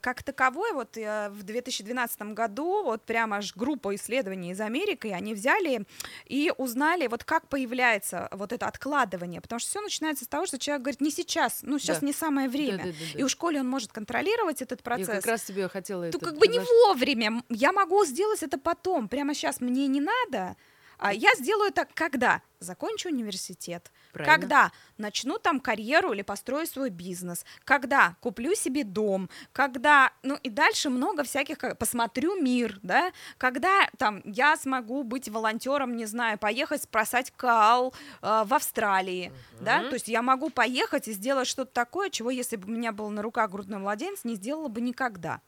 как 0.00 0.22
таковой, 0.22 0.72
вот 0.72 0.96
э, 0.96 1.28
в 1.30 1.42
2012 1.42 2.22
году 2.34 2.82
вот 2.84 3.02
прямо 3.02 3.36
аж 3.38 3.54
группа 3.56 3.94
исследований 3.94 4.52
из 4.52 4.60
Америки, 4.60 5.08
они 5.08 5.34
взяли 5.34 5.84
и 6.26 6.52
узнали, 6.56 7.06
вот 7.06 7.24
как 7.24 7.48
появляется 7.48 8.28
вот 8.32 8.52
это 8.52 8.66
откладывание, 8.66 9.40
потому 9.40 9.58
что 9.60 9.70
все 9.70 9.80
начинается 9.80 10.24
с 10.24 10.28
того, 10.28 10.46
что 10.46 10.58
человек 10.58 10.82
говорит, 10.82 11.00
не 11.00 11.10
сейчас, 11.10 11.60
ну 11.62 11.78
сейчас 11.78 12.00
Да. 12.00 12.06
не 12.06 12.12
самое 12.12 12.48
время, 12.48 12.78
Да-да-да-да. 12.78 13.18
и 13.18 13.22
у 13.22 13.28
школе 13.28 13.60
он 13.60 13.68
может 13.68 13.92
контролировать 13.92 14.62
этот 14.62 14.80
Я 14.80 14.84
процесс. 14.84 15.08
как 15.08 15.26
раз 15.26 15.42
тебе 15.42 15.68
хотела 15.68 16.04
это 16.04 16.18
как 16.18 16.36
бы 16.38 16.46
не 16.48 16.58
вовремя. 16.60 17.42
Я 17.48 17.72
могу 17.72 18.04
сделать 18.04 18.42
это 18.42 18.58
потом. 18.68 19.08
Прямо 19.08 19.32
сейчас 19.32 19.62
мне 19.62 19.86
не 19.86 20.00
надо. 20.00 20.54
А 20.98 21.14
я 21.14 21.34
сделаю 21.36 21.70
это 21.70 21.86
когда? 21.94 22.42
Закончу 22.58 23.08
университет. 23.08 23.90
Правильно. 24.12 24.34
Когда 24.34 24.72
начну 24.98 25.38
там 25.38 25.60
карьеру 25.60 26.12
или 26.12 26.20
построю 26.20 26.66
свой 26.66 26.90
бизнес. 26.90 27.46
Когда 27.64 28.16
куплю 28.20 28.54
себе 28.54 28.84
дом. 28.84 29.30
Когда, 29.52 30.12
ну 30.22 30.36
и 30.42 30.50
дальше 30.50 30.90
много 30.90 31.22
всяких, 31.22 31.78
посмотрю 31.78 32.38
мир, 32.42 32.78
да. 32.82 33.12
Когда 33.38 33.88
там 33.96 34.20
я 34.24 34.54
смогу 34.56 35.02
быть 35.02 35.30
волонтером, 35.30 35.96
не 35.96 36.04
знаю, 36.04 36.36
поехать 36.36 36.82
спасать 36.82 37.32
кал 37.36 37.94
э, 38.20 38.42
в 38.44 38.52
Австралии, 38.52 39.32
да. 39.60 39.78
Мгм. 39.78 39.88
То 39.88 39.94
есть 39.94 40.08
я 40.08 40.20
могу 40.20 40.50
поехать 40.50 41.08
и 41.08 41.12
сделать 41.12 41.48
что-то 41.48 41.72
такое, 41.72 42.10
чего, 42.10 42.30
если 42.30 42.56
бы 42.56 42.66
у 42.66 42.76
меня 42.76 42.92
был 42.92 43.08
на 43.08 43.22
руках 43.22 43.50
грудной 43.50 43.78
младенец, 43.78 44.24
не 44.24 44.34
сделала 44.34 44.68
бы 44.68 44.82
никогда. 44.82 45.40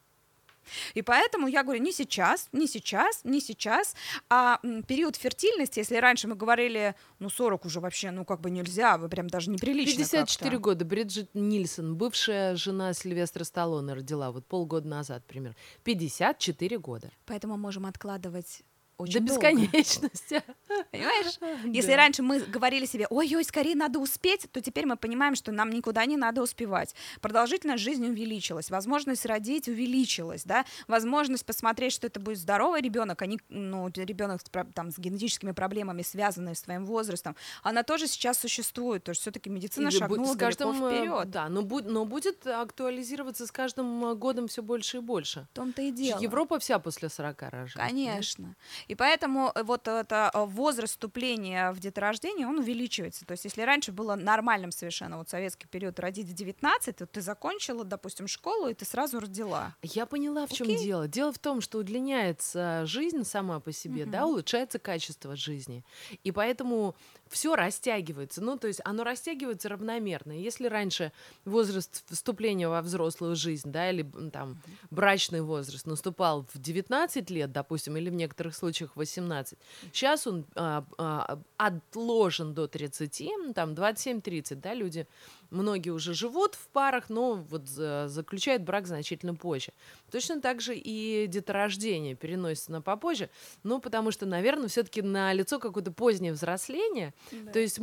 И 0.95 1.02
поэтому 1.02 1.47
я 1.47 1.62
говорю, 1.62 1.83
не 1.83 1.93
сейчас, 1.93 2.49
не 2.52 2.67
сейчас, 2.67 3.21
не 3.25 3.40
сейчас, 3.40 3.95
а 4.29 4.61
период 4.87 5.17
фертильности, 5.17 5.79
если 5.79 5.97
раньше 5.97 6.29
мы 6.29 6.35
говорили, 6.35 6.95
ну 7.19 7.31
40 7.31 7.64
уже 7.64 7.81
вообще, 7.81 8.11
ну 8.11 8.25
как 8.25 8.40
бы 8.40 8.50
нельзя, 8.50 8.99
вы 8.99 9.09
прям 9.09 9.29
даже 9.29 9.50
неприлично 9.50 9.97
54 9.97 10.50
как-то. 10.50 10.62
года. 10.62 10.85
Бриджит 10.85 11.31
Нильсон, 11.35 11.97
бывшая 11.97 12.57
жена 12.57 12.93
Сильвестра 12.93 13.45
Сталлоне, 13.45 13.95
родила 13.95 14.31
вот 14.31 14.47
полгода 14.47 14.88
назад 14.88 15.25
примерно. 15.26 15.57
54 15.85 16.79
года. 16.79 17.11
Поэтому 17.26 17.57
можем 17.57 17.87
откладывать 17.87 18.62
До 19.00 19.02
очень 19.04 19.26
долго, 19.26 19.52
бесконечности. 19.52 20.42
понимаешь? 20.90 21.38
Если 21.64 21.90
Да. 21.90 21.97
раньше 21.97 22.23
мы 22.23 22.40
говорили 22.40 22.87
себе, 22.87 23.07
ой-ой, 23.11 23.45
скорее 23.45 23.75
надо 23.75 23.99
успеть, 23.99 24.47
то 24.52 24.61
теперь 24.61 24.87
мы 24.87 24.97
понимаем, 24.97 25.35
что 25.35 25.52
нам 25.52 25.71
никуда 25.71 26.04
не 26.07 26.16
надо 26.16 26.42
успевать. 26.42 26.95
Продолжительность 27.21 27.83
жизни 27.83 28.09
увеличилась, 28.09 28.71
возможность 28.71 29.26
родить 29.26 29.69
увеличилась, 29.69 30.45
да, 30.45 30.64
возможность 30.88 31.45
посмотреть, 31.45 31.92
что 31.92 32.07
это 32.07 32.21
будет 32.21 32.38
здоровый 32.38 32.80
ребенок, 32.80 33.23
а 33.23 33.26
не 33.26 33.40
ну, 33.49 33.88
ребенок 33.88 34.42
там, 34.75 34.90
с 34.90 34.99
генетическими 34.99 35.52
проблемами, 35.52 36.02
связанные 36.02 36.54
с 36.54 36.62
твоим 36.62 36.85
возрастом, 36.87 37.37
она 37.62 37.83
тоже 37.83 38.07
сейчас 38.07 38.38
существует, 38.38 39.04
то 39.04 39.11
есть 39.11 39.21
все-таки 39.21 39.50
медицина 39.50 39.88
И 39.88 39.90
шагнула 39.90 40.35
с 40.35 40.37
каждым, 40.37 40.85
э, 40.85 40.90
вперед. 40.90 41.30
Да, 41.30 41.49
но, 41.49 41.62
буд- 41.62 41.88
но 41.88 42.04
будет 42.04 42.47
актуализироваться 42.47 43.47
с 43.47 43.50
каждым 43.52 44.04
э, 44.04 44.14
годом 44.14 44.49
все 44.49 44.62
больше 44.62 44.99
и 44.99 45.00
больше. 45.00 45.47
В 45.52 45.54
том-то 45.54 45.83
и 45.83 45.90
дело. 45.92 46.21
Европа 46.21 46.59
вся 46.59 46.78
после 46.78 47.09
40 47.09 47.42
рожает. 47.42 47.90
Конечно. 47.90 48.54
И 48.90 48.97
поэтому 48.97 49.52
э, 49.54 49.62
вот 49.62 49.87
это 49.87 50.32
э, 50.35 50.44
возраст 50.47 50.94
вступления 50.94 51.70
в 51.70 51.78
деторождение, 51.78 52.49
он 52.49 52.59
увеличивается. 52.59 53.25
То 53.25 53.32
есть 53.32 53.44
если 53.44 53.62
раньше 53.62 53.92
было 53.92 54.16
нормальным 54.16 54.73
совершенно 54.73 55.16
вот 55.18 55.28
советский 55.28 55.68
период 55.68 56.00
родить 56.00 56.26
в 56.26 56.32
19, 56.32 56.97
то 56.97 57.06
ты 57.06 57.20
закончила, 57.20 57.85
допустим, 57.85 58.26
школу, 58.26 58.66
и 58.68 58.75
ты 58.75 58.85
сразу 58.85 59.20
родила. 59.20 59.76
Я 59.82 60.06
поняла, 60.06 60.44
в 60.49 60.52
чем 60.52 60.66
Окей. 60.66 60.85
дело. 60.85 61.06
Дело 61.06 61.32
в 61.32 61.38
том, 61.38 61.61
что 61.61 61.78
удлиняется 61.78 62.82
жизнь 62.85 63.23
сама 63.23 63.61
по 63.61 63.70
себе, 63.70 64.06
да, 64.06 64.23
Мгм. 64.23 64.30
улучшается 64.30 64.80
качество 64.80 65.37
жизни. 65.37 65.85
И 66.25 66.32
поэтому 66.32 66.97
все 67.31 67.55
растягивается. 67.55 68.43
Ну, 68.43 68.59
то 68.59 68.67
есть 68.67 68.81
оно 68.85 69.05
растягивается 69.05 69.69
равномерно. 69.69 70.33
Если 70.33 70.67
раньше 70.67 71.13
возраст 71.45 72.05
вступления 72.11 72.69
во 72.69 72.83
взрослую 72.83 73.37
жизнь, 73.37 73.71
да, 73.71 73.91
или 73.91 74.07
там 74.33 74.61
брачный 74.91 75.41
возраст 75.41 75.87
наступал 75.87 76.47
в 76.53 76.59
19 76.59 77.31
лет, 77.31 77.53
допустим, 77.53 77.97
или 77.97 78.11
в 78.11 78.15
некоторых 78.15 78.55
случаях 78.55 78.97
18, 78.97 79.59
сейчас 79.93 80.27
он 80.27 80.45
а, 80.57 80.85
а, 80.99 81.39
отложен 81.57 82.53
до 82.53 82.67
30, 82.67 83.23
ну, 83.39 83.55
там 83.55 83.73
27-30, 83.73 84.57
да, 84.57 84.75
люди 84.75 85.07
многие 85.50 85.90
уже 85.90 86.14
живут 86.14 86.54
в 86.54 86.69
парах, 86.69 87.09
но 87.11 87.35
вот 87.35 87.69
за- 87.69 88.07
заключают 88.09 88.62
брак 88.62 88.87
значительно 88.87 89.35
позже. 89.35 89.73
Точно 90.11 90.40
так 90.40 90.61
же 90.61 90.76
и 90.76 91.26
деторождение 91.26 92.14
переносится 92.14 92.73
на 92.73 92.83
попозже, 92.83 93.30
ну, 93.62 93.80
потому 93.80 94.11
что, 94.11 94.26
наверное, 94.26 94.69
все-таки 94.69 95.02
на 95.02 95.33
лицо 95.33 95.59
какое-то 95.59 95.92
позднее 95.92 96.33
взросление, 96.33 97.14
то 97.52 97.59
есть 97.59 97.78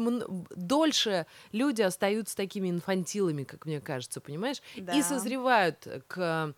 дольше 0.55 1.25
люди 1.51 1.81
остаются 1.81 2.36
такими 2.36 2.69
инфантилами, 2.69 3.43
как 3.43 3.65
мне 3.65 3.81
кажется, 3.81 4.21
понимаешь? 4.21 4.62
И 4.75 4.81
Да. 4.81 5.03
созревают 5.03 5.88
к 6.07 6.17
а, 6.19 6.53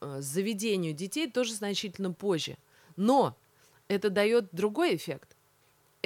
а, 0.00 0.20
заведению 0.20 0.92
детей 0.92 1.30
тоже 1.30 1.54
значительно 1.54 2.12
позже. 2.12 2.56
Но 2.96 3.36
это 3.88 4.10
дает 4.10 4.48
другой 4.52 4.96
эффект. 4.96 5.35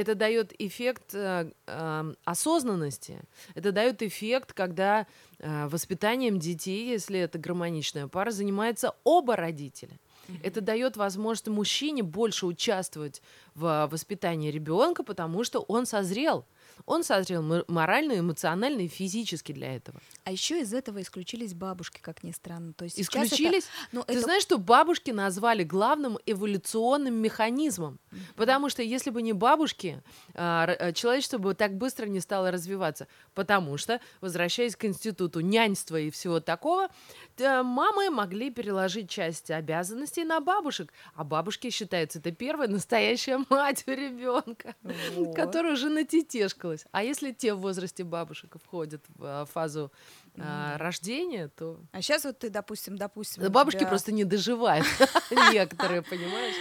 Это 0.00 0.14
дает 0.14 0.54
эффект 0.58 1.14
э, 1.14 1.52
э, 1.66 2.14
осознанности. 2.24 3.20
Это 3.54 3.70
дает 3.70 4.02
эффект, 4.02 4.54
когда 4.54 5.06
э, 5.38 5.68
воспитанием 5.68 6.38
детей, 6.38 6.88
если 6.88 7.20
это 7.20 7.38
гармоничная 7.38 8.08
пара, 8.08 8.30
занимается 8.30 8.94
оба 9.04 9.36
родителя. 9.36 9.98
Это 10.42 10.62
дает 10.62 10.96
возможность 10.96 11.48
мужчине 11.48 12.02
больше 12.02 12.46
участвовать 12.46 13.20
в 13.54 13.88
воспитании 13.92 14.50
ребенка, 14.50 15.02
потому 15.02 15.44
что 15.44 15.60
он 15.60 15.84
созрел. 15.84 16.46
Он 16.86 17.04
созрел 17.04 17.42
мо- 17.42 17.64
морально, 17.68 18.18
эмоционально 18.18 18.80
и 18.82 18.88
физически 18.88 19.52
для 19.52 19.74
этого. 19.76 20.00
А 20.24 20.32
еще 20.32 20.60
из 20.60 20.72
этого 20.74 21.00
исключились 21.02 21.54
бабушки, 21.54 22.00
как 22.00 22.22
ни 22.24 22.32
странно. 22.32 22.72
То 22.72 22.84
есть 22.84 22.96
сейчас 22.96 23.26
это- 23.26 23.34
Исключились? 23.34 23.66
ну, 23.92 24.02
Ты 24.02 24.14
это- 24.14 24.22
знаешь, 24.22 24.42
что 24.42 24.58
бабушки 24.58 25.10
назвали 25.10 25.62
главным 25.64 26.18
эволюционным 26.26 27.14
механизмом? 27.14 27.98
Потому 28.36 28.68
что 28.68 28.82
если 28.82 29.10
бы 29.10 29.22
не 29.22 29.32
бабушки, 29.32 30.02
а, 30.34 30.64
а, 30.78 30.92
человечество 30.92 31.38
бы 31.38 31.54
так 31.54 31.76
быстро 31.76 32.06
не 32.06 32.20
стало 32.20 32.50
развиваться. 32.50 33.06
Потому 33.34 33.76
что, 33.76 34.00
возвращаясь 34.20 34.76
к 34.76 34.84
институту 34.84 35.40
няньства 35.40 35.96
и 35.98 36.10
всего 36.10 36.40
такого, 36.40 36.88
мамы 37.38 38.10
могли 38.10 38.50
переложить 38.50 39.08
часть 39.08 39.50
обязанностей 39.50 40.24
на 40.24 40.40
бабушек. 40.40 40.92
А 41.14 41.24
бабушки 41.24 41.70
считаются, 41.70 42.18
это 42.18 42.32
первая 42.32 42.68
настоящая 42.68 43.38
мать 43.50 43.84
у 43.86 43.90
ребенка, 43.92 44.74
Вот. 45.16 45.34
которая 45.34 45.72
уже 45.74 45.88
натетешкалась. 46.70 46.84
А 46.92 47.02
если 47.02 47.32
те 47.32 47.54
в 47.54 47.60
возрасте 47.60 48.04
бабушек 48.04 48.56
входят 48.62 49.02
в 49.16 49.24
а, 49.24 49.44
фазу 49.46 49.92
а, 50.38 50.78
рождения, 50.78 51.48
то 51.48 51.80
А 51.92 52.02
сейчас 52.02 52.24
вот 52.24 52.38
ты, 52.38 52.50
допустим, 52.50 52.96
допустим... 52.96 53.42
да 53.42 53.50
бабушки 53.50 53.80
тебя- 53.80 53.88
просто 53.88 54.12
не 54.12 54.24
доживают 54.24 54.86
некоторые, 55.52 56.02
понимаешь? 56.02 56.54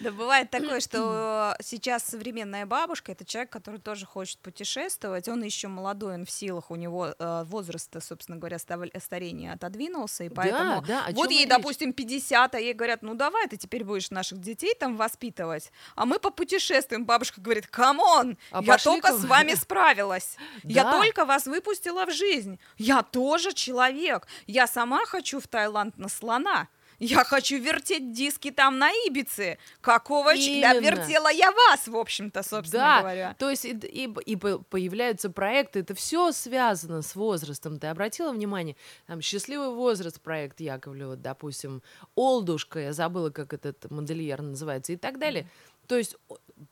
Да 0.00 0.10
бывает 0.10 0.50
такое, 0.50 0.80
что 0.80 1.56
сейчас 1.60 2.04
современная 2.04 2.66
бабушка 2.66 3.12
это 3.12 3.24
человек, 3.24 3.50
который 3.50 3.80
тоже 3.80 4.06
хочет 4.06 4.38
путешествовать. 4.40 5.28
Он 5.28 5.42
еще 5.42 5.68
молодой, 5.68 6.14
он 6.14 6.24
в 6.24 6.30
силах, 6.30 6.70
у 6.70 6.76
него 6.76 7.14
э, 7.18 7.44
возраст, 7.44 7.94
собственно 8.02 8.38
говоря, 8.38 8.58
старения 8.58 9.52
отодвинулся, 9.52 10.24
и 10.24 10.28
поэтому 10.28 10.82
да, 10.82 11.04
да, 11.06 11.12
вот 11.12 11.30
ей, 11.30 11.46
допустим, 11.46 11.92
50, 11.92 12.54
а 12.54 12.58
ей 12.58 12.74
говорят, 12.74 13.02
ну 13.02 13.14
давай, 13.14 13.48
ты 13.48 13.56
теперь 13.56 13.84
будешь 13.84 14.10
наших 14.10 14.40
детей 14.40 14.74
там 14.78 14.96
воспитывать, 14.96 15.72
а 15.94 16.04
мы 16.04 16.18
попутешествуем. 16.18 17.04
Бабушка 17.04 17.40
говорит, 17.40 17.66
come 17.66 18.06
on, 18.06 18.36
а 18.50 18.62
я 18.62 18.78
только 18.78 19.12
с 19.16 19.24
вами 19.24 19.54
справилась, 19.54 20.36
я 20.62 20.90
только 20.90 21.24
вас 21.24 21.46
выпустила 21.46 22.06
в 22.06 22.12
жизнь, 22.12 22.58
я 22.76 23.02
тоже 23.02 23.52
человек, 23.52 24.26
я 24.46 24.66
сама 24.66 25.04
хочу 25.06 25.40
в 25.40 25.48
Таиланд 25.48 25.96
на 25.98 26.08
слона. 26.08 26.68
Я 26.98 27.24
хочу 27.24 27.58
вертеть 27.58 28.12
диски 28.12 28.50
там 28.50 28.78
на 28.78 28.90
Ибице. 28.90 29.58
Какого 29.80 30.36
чья 30.36 30.74
вертела 30.74 31.28
я 31.28 31.52
вас, 31.52 31.88
в 31.88 31.96
общем-то, 31.96 32.42
собственно 32.42 32.82
да, 32.82 33.00
говоря. 33.00 33.36
То 33.38 33.50
есть 33.50 33.64
и, 33.64 33.72
и, 33.72 34.04
и 34.04 34.36
появляются 34.36 35.30
проекты, 35.30 35.80
это 35.80 35.94
все 35.94 36.32
связано 36.32 37.02
с 37.02 37.14
возрастом. 37.14 37.78
Ты 37.78 37.88
обратила 37.88 38.32
внимание? 38.32 38.76
Там 39.06 39.20
счастливый 39.20 39.70
возраст 39.70 40.20
проект 40.20 40.60
Яковлева, 40.60 41.16
допустим, 41.16 41.82
Олдушка, 42.14 42.80
я 42.80 42.92
забыла, 42.92 43.30
как 43.30 43.52
этот 43.52 43.90
модельер 43.90 44.42
называется, 44.42 44.92
и 44.92 44.96
так 44.96 45.18
далее. 45.18 45.48
То 45.86 45.96
есть 45.96 46.16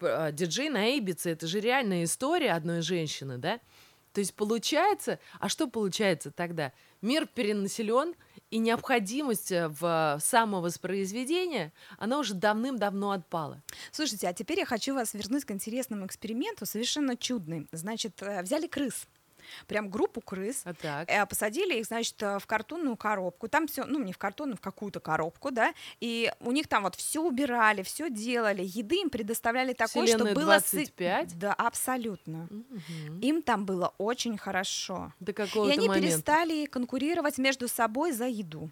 а, 0.01 0.33
диджей 0.33 0.71
на 0.71 0.97
Ибице 0.97 1.31
это 1.31 1.47
же 1.47 1.61
реальная 1.61 2.05
история 2.05 2.53
одной 2.53 2.81
женщины, 2.83 3.39
да? 3.39 3.61
То 4.13 4.21
есть 4.21 4.35
получается, 4.35 5.19
а 5.41 5.49
что 5.49 5.67
получается 5.67 6.31
тогда? 6.31 6.73
Мир 7.03 7.27
перенаселен, 7.27 8.15
и 8.51 8.59
необходимость 8.59 9.53
э, 9.53 9.69
в 9.69 10.19
самовоспроизведении, 10.21 11.73
она 11.99 12.19
уже 12.19 12.35
давным-давно 12.35 13.11
отпала. 13.11 13.63
Слушайте, 13.91 14.29
а 14.29 14.33
теперь 14.33 14.61
я 14.61 14.67
хочу 14.67 14.95
вас 14.95 15.15
вернуть 15.15 15.45
к 15.45 15.51
интересному 15.51 16.07
эксперименту, 16.07 16.67
совершенно 16.67 17.17
чудный. 17.17 17.67
Значит, 17.73 18.23
э, 18.23 18.43
взяли 18.43 18.67
крыс, 18.67 19.07
прям 19.67 19.89
группу 19.91 20.21
крыс, 20.21 20.63
а 20.65 20.75
так. 20.75 21.11
Э, 21.11 21.27
посадили 21.27 21.79
их, 21.79 21.87
значит, 21.87 22.23
э, 22.23 22.39
в 22.39 22.47
картонную 22.47 22.97
коробку, 22.97 23.49
там 23.49 23.67
все, 23.67 23.85
ну, 23.85 24.03
не 24.03 24.13
в 24.13 24.19
картонную, 24.19 24.57
в 24.57 24.61
какую-то 24.61 25.01
коробку, 25.01 25.51
да, 25.51 25.73
и 26.01 26.33
у 26.41 26.53
них 26.53 26.69
там 26.69 26.85
вот 26.85 26.95
все 26.95 27.21
убирали, 27.21 27.83
все 27.83 28.11
делали, 28.11 28.63
еды 28.65 28.97
им 28.97 29.11
предоставляли 29.11 29.73
такое, 29.73 30.07
что 30.07 30.19
было... 30.19 30.35
25? 30.35 31.31
Сы... 31.31 31.37
Да, 31.37 31.53
абсолютно. 31.53 32.49
Угу. 32.51 33.21
Им 33.21 33.43
там 33.43 33.65
было 33.65 33.95
очень 33.99 34.39
хорошо. 34.39 35.13
До 35.21 35.33
какого-то 35.33 35.71
И 35.71 35.77
они 35.77 35.89
момента. 35.89 36.09
перестали 36.09 36.67
конкурировать 36.67 37.39
между 37.39 37.69
собой 37.69 38.13
за 38.13 38.27
еду. 38.27 38.71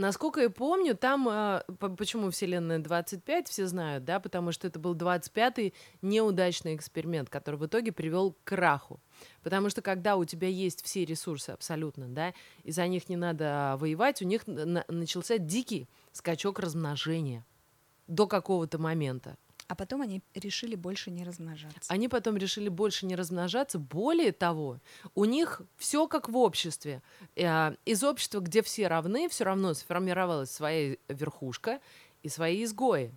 Насколько 0.00 0.40
я 0.40 0.48
помню, 0.48 0.96
там, 0.96 1.28
э, 1.28 1.60
почему 1.78 2.30
Вселенная 2.30 2.78
25, 2.78 3.48
все 3.48 3.66
знают, 3.66 4.02
да, 4.06 4.18
потому 4.18 4.50
что 4.50 4.66
это 4.66 4.78
был 4.78 4.94
25-й 4.94 5.74
неудачный 6.00 6.74
эксперимент, 6.74 7.28
который 7.28 7.56
в 7.56 7.66
итоге 7.66 7.92
привел 7.92 8.32
к 8.32 8.36
краху. 8.44 8.98
Потому 9.42 9.68
что 9.68 9.82
когда 9.82 10.16
у 10.16 10.24
тебя 10.24 10.48
есть 10.48 10.82
все 10.82 11.04
ресурсы 11.04 11.50
абсолютно, 11.50 12.08
да, 12.08 12.32
и 12.62 12.72
за 12.72 12.86
них 12.86 13.10
не 13.10 13.16
надо 13.16 13.76
воевать, 13.78 14.22
у 14.22 14.24
них 14.24 14.46
начался 14.46 15.36
дикий 15.36 15.86
скачок 16.12 16.60
размножения 16.60 17.44
до 18.06 18.26
какого-то 18.26 18.78
момента. 18.78 19.36
А 19.70 19.76
потом 19.76 20.02
они 20.02 20.20
решили 20.34 20.74
больше 20.74 21.12
не 21.12 21.22
размножаться. 21.22 21.92
Они 21.92 22.08
потом 22.08 22.36
решили 22.36 22.68
больше 22.68 23.06
не 23.06 23.14
размножаться. 23.14 23.78
Более 23.78 24.32
того, 24.32 24.80
у 25.14 25.24
них 25.24 25.62
все 25.76 26.08
как 26.08 26.28
в 26.28 26.36
обществе. 26.36 27.02
Э, 27.36 27.76
из 27.84 28.02
общества, 28.02 28.40
где 28.40 28.62
все 28.62 28.88
равны, 28.88 29.28
все 29.28 29.44
равно 29.44 29.72
сформировалась 29.74 30.50
своя 30.50 30.96
верхушка 31.06 31.78
и 32.24 32.28
свои 32.28 32.64
изгои. 32.64 33.12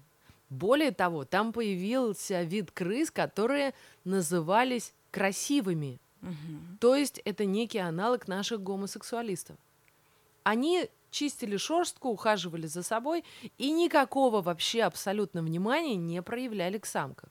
Более 0.52 0.92
того, 0.92 1.26
там 1.26 1.54
появился 1.54 2.44
вид 2.44 2.70
крыс, 2.70 3.10
которые 3.10 3.74
назывались 4.04 4.94
красивыми. 5.10 6.00
Угу. 6.22 6.78
То 6.80 6.96
есть 6.96 7.20
это 7.26 7.46
некий 7.46 7.80
аналог 7.80 8.28
наших 8.28 8.62
гомосексуалистов. 8.62 9.58
Они 10.44 10.88
чистили 11.14 11.56
шерстку, 11.58 12.10
ухаживали 12.10 12.68
за 12.68 12.84
собой 12.84 13.24
и 13.58 13.72
никакого 13.72 14.42
вообще 14.42 14.84
абсолютно 14.84 15.42
внимания 15.42 15.96
не 15.96 16.22
проявляли 16.22 16.78
к 16.78 16.86
самкам. 16.86 17.30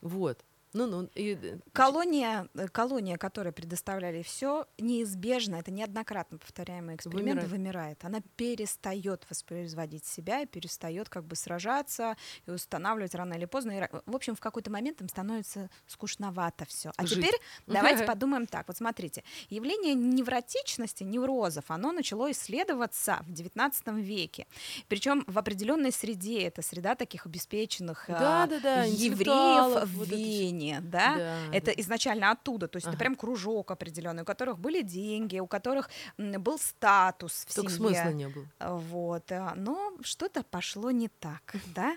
Вот. 0.00 0.44
Ну, 0.72 0.86
ну, 0.86 1.08
и... 1.14 1.34
Э, 1.34 1.58
колония, 1.72 2.48
э, 2.54 2.68
колония, 2.68 3.16
которой 3.16 3.52
предоставляли 3.52 4.22
все, 4.22 4.66
неизбежно, 4.78 5.56
это 5.56 5.70
неоднократно 5.70 6.38
повторяемый 6.38 6.96
эксперимент, 6.96 7.42
вымирает. 7.42 7.50
вымирает. 7.50 8.04
Она 8.04 8.20
перестает 8.36 9.26
воспроизводить 9.30 10.04
себя 10.04 10.42
и 10.42 10.46
перестает 10.46 11.08
как 11.08 11.24
бы 11.24 11.36
сражаться 11.36 12.16
и 12.46 12.50
устанавливать 12.50 13.14
рано 13.14 13.34
или 13.34 13.46
поздно. 13.46 13.78
И, 13.78 13.88
в 14.06 14.14
общем, 14.14 14.36
в 14.36 14.40
какой-то 14.40 14.70
момент 14.70 15.00
им 15.00 15.08
становится 15.08 15.70
скучновато 15.86 16.66
все. 16.66 16.92
А 16.96 17.06
Жить. 17.06 17.18
теперь 17.18 17.34
давайте 17.66 18.04
подумаем 18.04 18.46
так. 18.46 18.68
Вот 18.68 18.76
смотрите, 18.76 19.24
явление 19.48 19.94
невротичности, 19.94 21.02
неврозов, 21.02 21.64
оно 21.68 21.92
начало 21.92 22.30
исследоваться 22.30 23.24
в 23.26 23.30
XIX 23.30 24.00
веке. 24.00 24.46
Причем 24.88 25.24
в 25.26 25.38
определенной 25.38 25.92
среде. 25.92 26.42
Это 26.42 26.62
среда 26.62 26.94
таких 26.94 27.26
обеспеченных 27.26 28.04
да, 28.08 28.44
а, 28.44 28.46
да, 28.46 28.60
да, 28.60 28.84
евреев 28.84 29.88
в 29.88 30.04
Вене 30.04 30.57
движение, 30.58 30.80
да, 30.80 31.14
да 31.16 31.38
это 31.52 31.66
да. 31.66 31.72
изначально 31.76 32.30
оттуда, 32.30 32.68
то 32.68 32.76
есть 32.76 32.86
ага. 32.86 32.94
это 32.94 32.98
прям 32.98 33.14
кружок 33.14 33.70
определенный, 33.70 34.22
у 34.22 34.26
которых 34.26 34.58
были 34.58 34.82
деньги, 34.82 35.38
у 35.38 35.46
которых 35.46 35.88
был 36.16 36.58
статус 36.58 37.44
в 37.48 37.54
Только 37.54 37.70
семье. 37.70 37.88
смысла 37.90 38.12
не 38.12 38.28
было. 38.28 38.46
Вот, 38.60 39.32
а, 39.32 39.54
но 39.56 39.92
что-то 40.02 40.42
пошло 40.42 40.90
не 40.90 41.08
так, 41.08 41.54
да. 41.74 41.96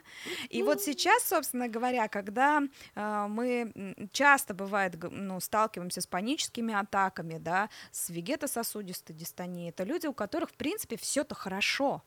И 0.49 0.63
вот 0.63 0.81
сейчас, 0.81 1.23
собственно 1.23 1.67
говоря, 1.67 2.07
когда 2.07 2.61
э, 2.95 3.25
мы 3.29 4.07
часто 4.11 4.53
бывает, 4.53 4.95
ну, 5.11 5.39
сталкиваемся 5.39 6.01
с 6.01 6.07
паническими 6.07 6.73
атаками, 6.73 7.37
да, 7.37 7.69
с 7.91 8.09
вегетососудистой 8.09 9.15
дистонией, 9.15 9.69
это 9.69 9.83
люди, 9.83 10.07
у 10.07 10.13
которых 10.13 10.49
в 10.49 10.55
принципе 10.55 10.97
все-то 10.97 11.35
хорошо, 11.35 12.03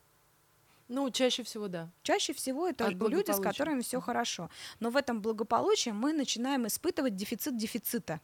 ну, 0.88 1.10
чаще 1.10 1.42
всего, 1.42 1.68
да. 1.68 1.90
Чаще 2.02 2.32
всего 2.34 2.68
это 2.68 2.86
От 2.86 2.94
люди, 2.94 3.30
с 3.30 3.40
которыми 3.40 3.82
все 3.82 4.00
хорошо. 4.00 4.50
Но 4.80 4.90
в 4.90 4.96
этом 4.96 5.22
благополучии 5.22 5.90
мы 5.90 6.12
начинаем 6.12 6.66
испытывать 6.66 7.16
дефицит 7.16 7.56
дефицита. 7.56 8.20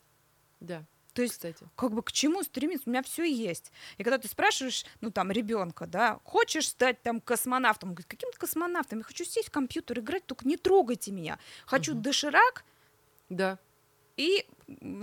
Да. 0.61 0.85
То 1.15 1.23
есть, 1.23 1.35
Кстати. 1.35 1.67
как 1.75 1.93
бы 1.93 2.03
к 2.03 2.13
чему 2.13 2.43
стремиться? 2.43 2.89
У 2.89 2.91
меня 2.91 3.03
все 3.03 3.25
есть. 3.25 3.73
И 3.99 4.05
когда 4.05 4.19
ты 4.19 4.29
спрашиваешь, 4.29 4.85
ну 5.01 5.11
там 5.11 5.33
ребенка, 5.33 5.87
да, 5.87 6.21
хочешь 6.23 6.69
стать 6.69 7.03
там 7.03 7.21
космонавтом? 7.21 7.91
Он 7.91 7.95
говорит, 7.95 8.09
каким-то 8.09 8.39
космонавтом? 8.39 8.99
Я 8.99 9.05
хочу 9.05 9.25
сесть 9.25 9.49
в 9.49 9.51
компьютер 9.51 9.99
играть, 9.99 10.27
только 10.27 10.47
не 10.47 10.57
трогайте 10.57 11.11
меня. 11.11 11.39
Хочу 11.67 11.93
угу. 11.93 12.01
доширак. 12.01 12.65
Да 13.29 13.59
и 14.21 14.47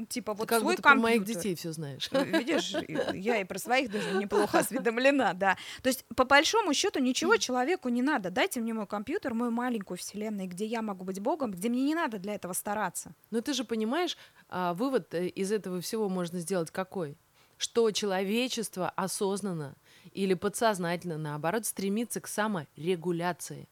типа 0.10 0.34
вот 0.36 0.48
как 0.48 0.60
свой 0.60 0.74
будто 0.74 0.84
компьютер. 0.84 1.20
моих 1.20 1.26
детей 1.26 1.56
все 1.56 1.72
знаешь. 1.72 2.10
Видишь, 2.12 2.74
я 3.14 3.42
и 3.42 3.44
про 3.46 3.58
своих 3.58 3.92
даже 3.92 4.14
неплохо 4.14 4.60
осведомлена, 4.60 5.34
да. 5.34 5.58
То 5.82 5.90
есть 5.90 6.06
по 6.16 6.24
большому 6.24 6.74
счету 6.74 7.00
ничего 7.00 7.38
человеку 7.38 7.90
не 7.90 8.04
надо. 8.04 8.30
Дайте 8.30 8.62
мне 8.62 8.74
мой 8.74 8.86
компьютер, 8.86 9.34
мою 9.34 9.52
маленькую 9.52 9.98
вселенную, 9.98 10.48
где 10.48 10.66
я 10.66 10.82
могу 10.82 11.04
быть 11.04 11.20
богом, 11.20 11.52
где 11.52 11.70
мне 11.70 11.84
не 11.84 11.96
надо 11.96 12.20
для 12.20 12.36
этого 12.36 12.54
стараться. 12.54 13.16
Но 13.32 13.42
ты 13.42 13.54
же 13.54 13.64
понимаешь, 13.64 14.18
а, 14.50 14.74
вывод 14.74 15.14
э, 15.16 15.28
из 15.28 15.52
этого 15.52 15.82
всего 15.82 16.10
можно 16.10 16.40
сделать 16.40 16.70
какой? 16.70 17.18
Что 17.58 17.90
человечество 17.90 18.90
осознанно 18.92 19.76
или 20.14 20.36
подсознательно, 20.36 21.18
наоборот, 21.18 21.66
стремится 21.66 22.22
к 22.22 22.28
саморегуляции. 22.28 23.68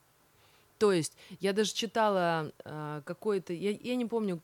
То 0.78 0.92
есть 0.92 1.14
я 1.40 1.54
даже 1.54 1.74
читала 1.74 2.52
э, 2.64 3.02
какой-то, 3.06 3.54
я, 3.54 3.72
я 3.72 3.96
не 3.96 4.06
помню, 4.06 4.42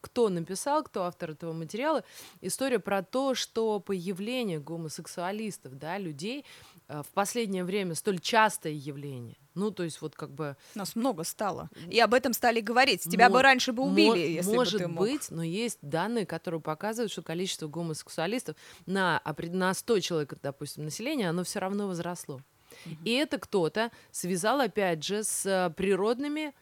кто 0.00 0.28
написал, 0.28 0.82
кто 0.82 1.04
автор 1.04 1.32
этого 1.32 1.52
материала, 1.52 2.02
история 2.40 2.78
про 2.78 3.02
то, 3.02 3.34
что 3.34 3.80
появление 3.80 4.58
гомосексуалистов, 4.58 5.78
да, 5.78 5.98
людей 5.98 6.44
э, 6.88 7.02
в 7.02 7.12
последнее 7.12 7.64
время 7.64 7.94
столь 7.94 8.20
частое 8.20 8.72
явление. 8.72 9.36
Ну, 9.54 9.70
то 9.70 9.82
есть 9.82 10.00
вот 10.00 10.14
как 10.14 10.30
бы... 10.30 10.56
Нас 10.74 10.94
много 10.94 11.24
стало. 11.24 11.68
И 11.90 11.98
об 11.98 12.14
этом 12.14 12.32
стали 12.32 12.60
говорить. 12.60 13.02
Тебя 13.02 13.28
Мо- 13.28 13.34
бы 13.34 13.42
раньше 13.42 13.72
бы 13.72 13.82
убили, 13.82 14.08
мо- 14.08 14.16
если 14.16 14.54
может 14.54 14.74
бы 14.74 14.78
ты 14.78 14.88
мог. 14.88 14.98
быть, 15.00 15.30
но 15.30 15.42
есть 15.42 15.78
данные, 15.82 16.24
которые 16.24 16.60
показывают, 16.60 17.12
что 17.12 17.22
количество 17.22 17.66
гомосексуалистов 17.66 18.56
на, 18.86 19.20
на 19.36 19.74
100 19.74 20.00
человек, 20.00 20.34
допустим, 20.42 20.84
населения, 20.84 21.28
оно 21.28 21.44
все 21.44 21.58
равно 21.58 21.88
возросло. 21.88 22.40
И 23.04 23.12
это 23.12 23.38
кто-то 23.38 23.90
связал, 24.10 24.60
опять 24.60 25.04
же, 25.04 25.24
с 25.24 25.46
э, 25.46 25.70
природными 25.74 26.52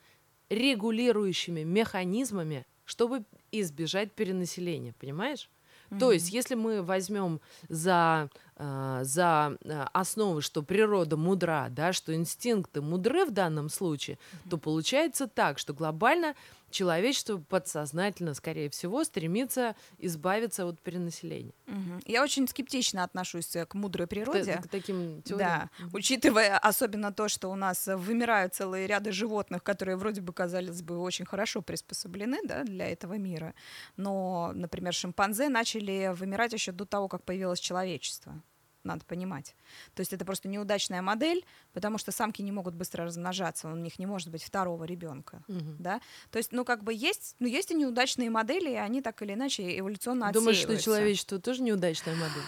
регулирующими 0.49 1.63
механизмами, 1.63 2.65
чтобы 2.85 3.23
избежать 3.51 4.11
перенаселения, 4.13 4.93
понимаешь? 4.99 5.49
Mm-hmm. 5.89 5.99
То 5.99 6.11
есть, 6.11 6.31
если 6.31 6.55
мы 6.55 6.81
возьмем 6.81 7.41
за 7.67 8.29
за 8.59 9.57
а, 9.65 9.89
основы, 9.93 10.41
что 10.41 10.61
природа 10.63 11.15
мудра, 11.17 11.67
да, 11.69 11.93
что 11.93 12.13
инстинкты 12.13 12.81
мудры 12.81 13.25
в 13.25 13.31
данном 13.31 13.69
случае, 13.69 14.17
то 14.49 14.57
получается 14.57 15.27
так, 15.27 15.57
что 15.59 15.73
глобально 15.73 16.35
человечество 16.71 17.37
подсознательно, 17.37 18.35
скорее 18.35 18.69
всего, 18.69 19.03
стремится 19.03 19.75
избавиться 19.97 20.67
от 20.67 20.79
перенаселения. 20.81 21.53
Мгм. 21.65 21.99
Я 22.05 22.21
очень 22.23 22.47
скептично 22.47 23.03
отношусь 23.03 23.55
э, 23.55 23.65
к 23.65 23.73
мудрой 23.73 24.05
К, 24.05 24.09
природе. 24.11 24.53
та- 24.53 24.61
к 24.61 24.67
таким 24.67 25.15
Да, 25.21 25.21
теориям. 25.23 25.69
Мгм. 25.79 25.89
учитывая 25.93 26.57
особенно 26.59 27.11
то, 27.11 27.27
что 27.27 27.49
у 27.49 27.55
нас 27.55 27.87
э, 27.87 27.95
вымирают 27.95 28.53
целые 28.53 28.85
ряды 28.85 29.11
животных, 29.11 29.63
которые 29.63 29.95
вроде 29.97 30.21
бы 30.21 30.31
казались 30.31 30.83
бы 30.83 30.99
очень 30.99 31.25
хорошо 31.25 31.61
приспособлены 31.63 32.37
да, 32.43 32.63
для 32.63 32.87
этого 32.87 33.17
мира. 33.17 33.55
Но, 33.97 34.51
например, 34.53 34.93
шимпанзе 34.93 35.49
начали 35.49 36.13
вымирать 36.13 36.53
еще 36.53 36.71
до 36.71 36.85
того, 36.85 37.07
как 37.07 37.23
появилось 37.23 37.59
человечество. 37.59 38.39
Надо 38.83 39.03
понимать. 39.05 39.55
То 39.93 39.99
есть 39.99 40.13
это 40.13 40.23
просто 40.23 40.47
неудачная 40.47 41.01
модель, 41.01 41.45
потому 41.73 41.97
что 41.97 42.11
самки 42.11 42.41
не 42.41 42.51
могут 42.51 42.75
быстро 42.75 43.03
размножаться, 43.03 43.67
у 43.67 43.75
них 43.75 43.99
не 43.99 44.05
может 44.05 44.29
быть 44.29 44.41
второго 44.43 44.85
ребенка. 44.85 45.43
Мгм. 45.47 45.75
Да? 45.79 45.99
То 46.31 46.37
есть, 46.37 46.53
ну, 46.53 46.63
как 46.63 46.83
бы 46.83 46.93
есть, 46.93 47.35
ну, 47.39 47.47
есть 47.47 47.71
и 47.71 47.75
неудачные 47.75 48.29
модели, 48.29 48.69
и 48.71 48.75
они 48.75 49.01
так 49.01 49.21
или 49.21 49.33
иначе 49.33 49.77
эволюционно 49.77 50.31
Думаешь, 50.31 50.57
что 50.57 50.67
отсеиваются. 50.67 50.85
человечество 50.91 51.39
тоже 51.39 51.61
неудачная 51.61 52.15
модель? 52.15 52.43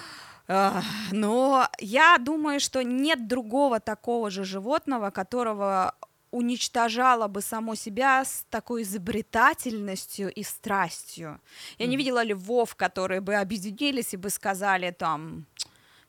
Но 1.12 1.67
я 1.80 2.17
думаю, 2.17 2.60
что 2.60 2.84
нет 2.84 3.28
другого 3.28 3.80
такого 3.80 4.30
же 4.30 4.44
животного, 4.44 5.10
которого 5.10 5.96
уничтожало 6.32 7.28
бы 7.28 7.41
само 7.41 7.76
себя 7.76 8.24
с 8.24 8.46
такой 8.50 8.84
изобретательностью 8.84 10.32
и 10.34 10.44
страстью. 10.44 11.41
Я 11.78 11.88
не 11.88 11.96
Мгм. 11.96 12.00
видела 12.00 12.24
львов, 12.24 12.76
которые 12.76 13.20
бы 13.20 13.36
объединились 13.36 14.13
и 14.13 14.17
бы 14.17 14.30
сказали 14.30 14.91
там, 14.91 15.46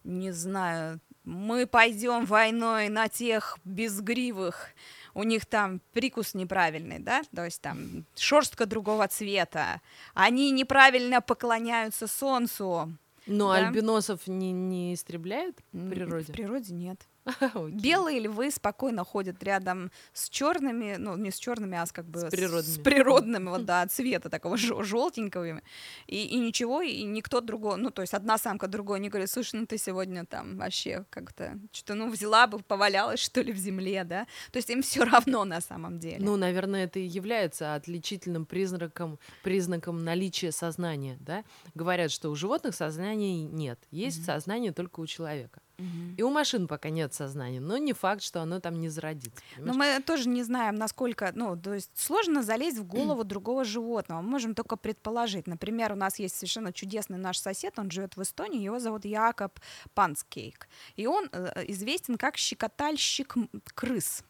не 0.04 0.30
знаю, 0.32 1.00
мы 1.24 1.66
пойдем 1.66 2.24
войной 2.24 2.88
на 2.88 3.08
тех 3.08 3.58
безгривых, 3.64 4.70
у 5.14 5.22
них 5.22 5.46
там 5.46 5.80
прикус 5.92 6.34
неправильный, 6.34 6.98
да, 6.98 7.22
то 7.34 7.44
есть 7.44 7.60
там 7.60 8.04
шерстка 8.16 8.66
другого 8.66 9.06
цвета, 9.08 9.80
они 10.14 10.50
неправильно 10.50 11.20
поклоняются 11.20 12.06
солнцу, 12.06 12.92
Но 13.26 13.52
Да. 13.52 13.68
альбиносов 13.68 14.26
не, 14.26 14.50
не 14.52 14.94
истребляют 14.94 15.56
в 15.72 15.90
природе? 15.90 16.32
В 16.32 16.36
природе 16.36 16.74
нет. 16.74 17.00
Белые 17.70 18.20
львы 18.20 18.50
спокойно 18.50 19.04
ходят 19.04 19.42
рядом 19.42 19.90
с 20.12 20.28
черными, 20.28 20.96
ну 20.98 21.16
не 21.16 21.30
с 21.30 21.36
черными, 21.38 21.78
а 21.78 21.86
с 21.86 21.92
как 21.92 22.04
бы 22.06 22.20
С 22.20 22.24
природными. 22.30 22.74
с 22.74 22.78
природным, 22.78 23.48
вот 23.50 23.64
да, 23.64 23.86
цвета 23.86 24.28
такого 24.28 24.56
желтенького. 24.56 25.60
И, 26.06 26.24
и 26.26 26.38
ничего, 26.38 26.82
и 26.82 27.02
никто 27.04 27.40
другой, 27.40 27.76
ну 27.76 27.90
то 27.90 28.02
есть 28.02 28.14
одна 28.14 28.38
самка 28.38 28.66
другой 28.66 29.00
не 29.00 29.08
говорит, 29.08 29.30
слушай, 29.30 29.54
ну 29.60 29.66
ты 29.66 29.78
сегодня 29.78 30.24
там 30.26 30.56
вообще 30.56 31.04
как-то 31.10 31.58
что-то, 31.72 31.94
ну 31.94 32.10
взяла 32.10 32.46
бы, 32.46 32.58
повалялась 32.60 33.20
что 33.20 33.40
ли 33.40 33.52
в 33.52 33.56
земле, 33.56 34.04
да. 34.04 34.26
То 34.50 34.56
есть 34.58 34.70
им 34.70 34.82
все 34.82 35.04
равно 35.04 35.44
на 35.44 35.60
самом 35.60 35.98
деле. 35.98 36.18
Ну, 36.20 36.36
наверное, 36.36 36.84
это 36.84 36.98
и 36.98 37.04
является 37.06 37.74
отличительным 37.74 38.46
признаком, 38.46 39.18
признаком 39.42 40.02
наличия 40.04 40.50
сознания, 40.52 41.16
да? 41.20 41.44
Говорят, 41.74 42.10
что 42.10 42.30
у 42.30 42.34
животных 42.34 42.74
сознания 42.74 43.42
нет, 43.44 43.78
есть 43.90 44.18
Мгм. 44.18 44.26
сознание 44.26 44.72
только 44.72 45.00
у 45.00 45.06
человека. 45.06 45.60
Мгм. 45.78 46.14
И 46.16 46.22
у 46.22 46.30
машин 46.30 46.68
пока 46.68 46.90
нет 46.90 47.14
сознания, 47.14 47.60
но 47.60 47.76
не 47.78 47.92
факт, 47.92 48.22
что 48.22 48.42
оно 48.42 48.60
там 48.60 48.80
не 48.80 48.88
зародится. 48.88 49.42
Но 49.58 49.72
понимаешь? 49.72 49.98
мы 49.98 50.02
тоже 50.02 50.28
не 50.28 50.42
знаем, 50.42 50.74
насколько, 50.76 51.32
ну, 51.34 51.56
то 51.56 51.74
есть 51.74 51.90
сложно 51.94 52.42
залезть 52.42 52.78
в 52.78 52.84
голову 52.84 53.24
другого 53.24 53.64
животного. 53.64 54.20
Мы 54.20 54.28
можем 54.28 54.54
только 54.54 54.76
предположить. 54.76 55.46
Например, 55.46 55.92
у 55.92 55.96
нас 55.96 56.18
есть 56.18 56.36
совершенно 56.36 56.72
чудесный 56.72 57.18
наш 57.18 57.38
сосед, 57.38 57.78
он 57.78 57.90
живет 57.90 58.16
в 58.16 58.22
Эстонии, 58.22 58.62
его 58.62 58.78
зовут 58.78 59.04
Якоб 59.04 59.58
Панскейк. 59.94 60.68
И 60.96 61.06
он 61.06 61.28
э, 61.32 61.64
известен 61.68 62.16
как 62.16 62.36
щекотальщик 62.36 63.34
крыс. 63.74 64.24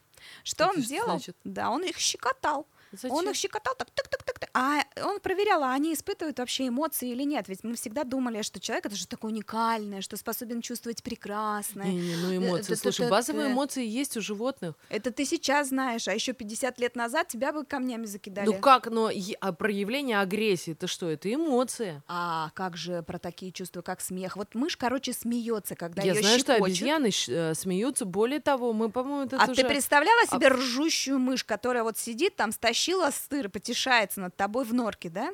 Что 0.44 0.64
Это 0.64 0.74
он 0.74 0.81
что 0.81 0.88
делал? 0.88 1.11
значит? 1.11 1.37
Да, 1.44 1.70
он 1.70 1.85
их 1.85 1.98
щекотал. 1.98 2.66
Зачем? 2.92 3.12
Он 3.12 3.28
их 3.28 3.37
щекотал 3.37 3.74
так, 3.76 3.90
так, 3.90 4.09
так, 4.09 4.22
так, 4.22 4.38
так. 4.38 4.50
А 4.55 4.83
он 5.05 5.20
проверял, 5.20 5.62
а 5.62 5.72
они 5.72 5.94
испытывают 5.94 6.38
вообще 6.38 6.68
эмоции 6.68 7.11
или 7.11 7.22
нет. 7.22 7.48
Ведь 7.48 7.64
мы 7.64 7.74
всегда 7.74 8.05
думали, 8.05 8.42
что 8.42 8.61
человек 8.61 8.87
это 8.87 8.96
же 8.96 9.07
такое 9.07 9.31
уникальное, 9.33 10.00
что 10.02 10.16
способен 10.16 10.61
чувствовать 10.61 11.02
прекрасное. 11.02 11.87
Не-не, 11.87 12.16
ну 12.16 12.37
эмоции. 12.37 12.74
т- 12.74 12.76
Слушай, 12.76 13.09
базовые 13.09 13.52
эмоции 13.52 13.87
есть 13.87 14.16
у 14.16 14.20
животных. 14.20 14.74
Это 14.90 15.11
ты 15.11 15.24
сейчас 15.24 15.68
знаешь, 15.68 16.07
а 16.09 16.12
еще 16.14 16.33
50 16.35 16.78
лет 16.81 16.96
назад 16.96 17.28
тебя 17.28 17.52
бы 17.52 17.64
камнями 17.64 18.05
закидали. 18.07 18.46
Ну 18.46 18.59
как, 18.59 18.87
но 18.88 19.11
а 19.40 19.52
проявление 19.52 20.20
агрессии, 20.20 20.72
это 20.72 20.87
что? 20.87 21.09
Это 21.09 21.33
эмоция. 21.33 22.02
А 22.09 22.50
как 22.55 22.76
же 22.76 23.02
про 23.02 23.18
такие 23.18 23.52
чувства, 23.52 23.83
как 23.83 24.00
смех? 24.00 24.37
Вот 24.37 24.55
мышь, 24.55 24.76
короче, 24.76 25.12
смеется, 25.12 25.76
когда 25.76 26.02
Я 26.02 26.14
знаю, 26.14 26.38
что 26.38 26.55
щекочут. 26.55 26.76
обезьяны 26.83 27.11
щ- 27.11 27.33
э, 27.33 27.55
смеются. 27.55 28.05
Более 28.05 28.40
того, 28.40 28.72
мы, 28.72 28.90
по-моему, 28.90 29.24
это 29.26 29.37
А 29.37 29.46
тоже... 29.46 29.62
ты 29.62 29.68
представляла 29.68 30.20
А- 30.28 30.37
себе 30.37 30.48
ржущую 30.48 31.18
мышь, 31.18 31.44
которая 31.44 31.83
вот 31.85 31.96
сидит 31.98 32.37
там, 32.37 32.52
стащила 32.82 33.10
стыр, 33.10 33.48
потешается 33.48 34.20
над 34.20 34.36
тобой 34.36 34.64
в 34.64 34.74
норке, 34.74 35.08
да? 35.08 35.30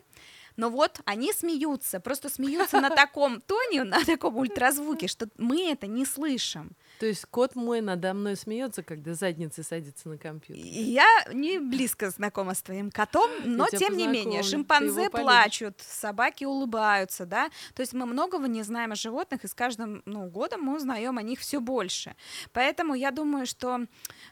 Но 0.57 0.71
вот 0.71 1.01
они 1.07 1.33
смеются, 1.33 2.01
просто 2.01 2.29
смеются 2.29 2.81
на 2.81 2.91
таком 2.97 3.41
тоне, 3.41 3.85
на 3.85 4.05
таком 4.05 4.37
ультразвуке, 4.37 5.09
что 5.09 5.29
мы 5.39 5.71
это 5.71 5.87
не 5.87 6.05
слышим. 6.05 6.73
То 6.99 7.07
есть 7.07 7.27
кот 7.27 7.55
мой 7.55 7.81
надо 7.81 8.13
мной 8.13 8.37
смеется, 8.37 8.83
когда 8.83 9.15
задницей 9.15 9.63
садится 9.63 10.09
на 10.09 10.19
компьютер. 10.19 10.65
Я 10.65 11.07
не 11.33 11.59
близко 11.59 12.11
знакома 12.11 12.55
с 12.55 12.63
твоим 12.63 12.91
котом, 12.91 13.31
но 13.45 13.67
тебя 13.67 13.79
тем 13.79 13.97
не 13.97 14.07
менее, 14.07 14.43
шимпанзе 14.43 15.09
плачут, 15.11 15.81
собаки 15.81 16.45
улыбаются, 16.45 17.25
да. 17.25 17.51
То 17.75 17.83
есть 17.83 17.93
мы 17.93 18.07
многого 18.07 18.49
не 18.49 18.63
знаем 18.63 18.93
о 18.93 18.95
животных, 18.97 19.45
и 19.45 19.49
с 19.49 19.55
каждым 19.55 20.03
ну, 20.07 20.29
годом 20.29 20.63
мы 20.63 20.77
узнаем 20.77 21.19
о 21.19 21.23
них 21.23 21.41
все 21.41 21.61
больше. 21.61 22.17
Поэтому 22.53 22.95
я 22.95 23.11
думаю, 23.11 23.47
что, 23.47 23.81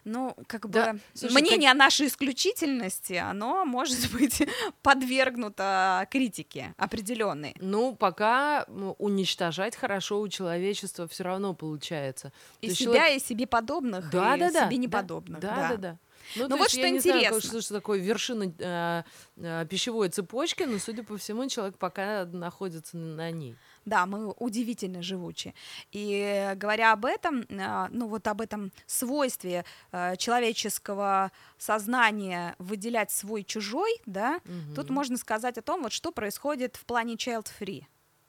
ну, 0.05 0.37
как 0.46 0.68
Да, 0.68 0.94
бы 0.94 1.00
слушай, 1.14 1.35
мнение 1.35 1.70
о 1.70 1.74
нашей 1.74 2.09
исключительности, 2.09 3.14
оно 3.14 3.64
может 3.64 4.11
быть 4.12 4.42
подвергнуто 4.83 6.07
критике 6.11 6.74
определенной. 6.76 7.55
Ну, 7.61 7.94
пока 7.94 8.64
уничтожать 8.98 9.76
хорошо 9.76 10.20
у 10.20 10.29
человечества 10.29 11.07
все 11.07 11.24
равно 11.24 11.55
получается. 11.55 12.33
И 12.61 12.71
себя, 12.71 12.92
человек- 12.92 13.16
и 13.23 13.25
себе 13.27 13.47
подобных, 13.47 14.11
Да, 14.11 14.37
и 14.37 14.40
да, 14.40 14.51
да. 14.51 14.66
себе 14.66 14.77
да, 14.77 14.83
неподобных. 14.83 15.40
Да, 15.40 15.69
да, 15.71 15.77
да. 15.77 15.99
Ну, 16.35 16.42
Ну 16.42 16.49
то 16.49 16.57
вот 16.57 16.62
есть 16.64 16.71
что 16.73 16.81
знаю, 16.81 16.97
интересно. 16.97 17.31
как- 17.40 17.42
что, 17.45 17.61
что 17.61 17.75
такое 17.75 18.01
вершина 18.01 18.53
э, 18.59 19.03
э, 19.37 19.66
пищевой 19.71 20.09
цепочки, 20.09 20.64
но, 20.64 20.79
судя 20.81 21.05
по 21.05 21.16
всему, 21.16 21.49
человек 21.49 21.79
пока 21.79 22.25
находится 22.25 22.97
на 22.97 23.31
ней. 23.31 23.55
Да, 23.85 24.07
мы 24.07 24.33
удивительно 24.33 25.03
живучи. 25.03 25.55
И 25.92 26.11
э, 26.19 26.57
говоря 26.57 26.92
об 26.92 27.05
этом, 27.05 27.45
а, 27.61 27.87
ну 27.92 28.09
вот 28.09 28.27
об 28.27 28.40
этом 28.40 28.73
свойстве 28.87 29.64
э, 29.92 30.16
человеческого 30.16 31.31
сознания 31.59 32.57
выделять 32.59 33.11
свой-чужой, 33.12 34.01
да, 34.07 34.40
тут 34.75 34.87
Мгм. 34.87 34.95
можно 34.95 35.16
сказать 35.19 35.59
о 35.59 35.62
том, 35.62 35.83
вот 35.85 35.92
что 35.92 36.11
происходит 36.11 36.75
в 36.77 36.85
плане 36.87 37.14
child-free. 37.14 37.85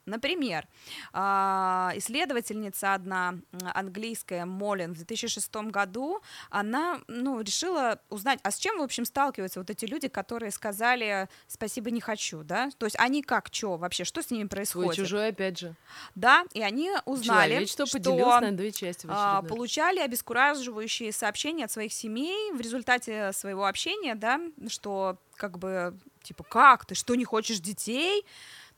Например, 0.07 0.65
а, 1.11 1.91
исследовательница 1.95 2.93
одна 2.93 3.35
английская 3.73 4.45
Молин 4.45 4.93
в 4.93 4.97
2006 4.97 5.53
году, 5.69 6.21
она 6.49 7.01
ну, 7.07 7.41
решила 7.41 7.99
узнать, 8.09 8.39
а 8.43 8.51
с 8.51 8.57
чем, 8.57 8.79
в 8.79 8.81
общем, 8.81 9.03
сталкиваются 9.03 9.59
вот 9.59 9.69
эти 9.69 9.85
люди, 9.85 10.07
которые 10.07 10.51
сказали 10.51 11.27
«спасибо, 11.47 11.91
не 11.91 11.99
хочу», 11.99 12.43
да? 12.43 12.69
То 12.77 12.85
есть 12.85 12.95
они 12.97 13.21
как, 13.21 13.49
что 13.51 13.75
вообще, 13.75 14.05
что 14.05 14.21
с 14.21 14.31
ними 14.31 14.43
Свой 14.43 14.49
происходит? 14.49 14.95
чужой, 14.95 15.27
опять 15.27 15.59
же. 15.59 15.75
Да, 16.15 16.45
и 16.53 16.61
они 16.61 16.91
узнали, 17.05 17.49
Человечество 17.49 17.85
что 17.85 17.99
на 18.39 18.51
две 18.55 18.71
части 18.71 19.05
а, 19.09 19.41
получали 19.41 19.99
обескураживающие 19.99 21.11
сообщения 21.11 21.65
от 21.65 21.71
своих 21.71 21.91
семей 21.91 22.53
в 22.53 22.61
результате 22.61 23.33
своего 23.33 23.65
общения, 23.65 24.15
да, 24.15 24.39
что 24.69 25.17
как 25.35 25.59
бы 25.59 25.97
типа 26.23 26.43
как 26.43 26.85
ты, 26.85 26.95
что 26.95 27.15
не 27.15 27.25
хочешь 27.25 27.59
детей? 27.59 28.25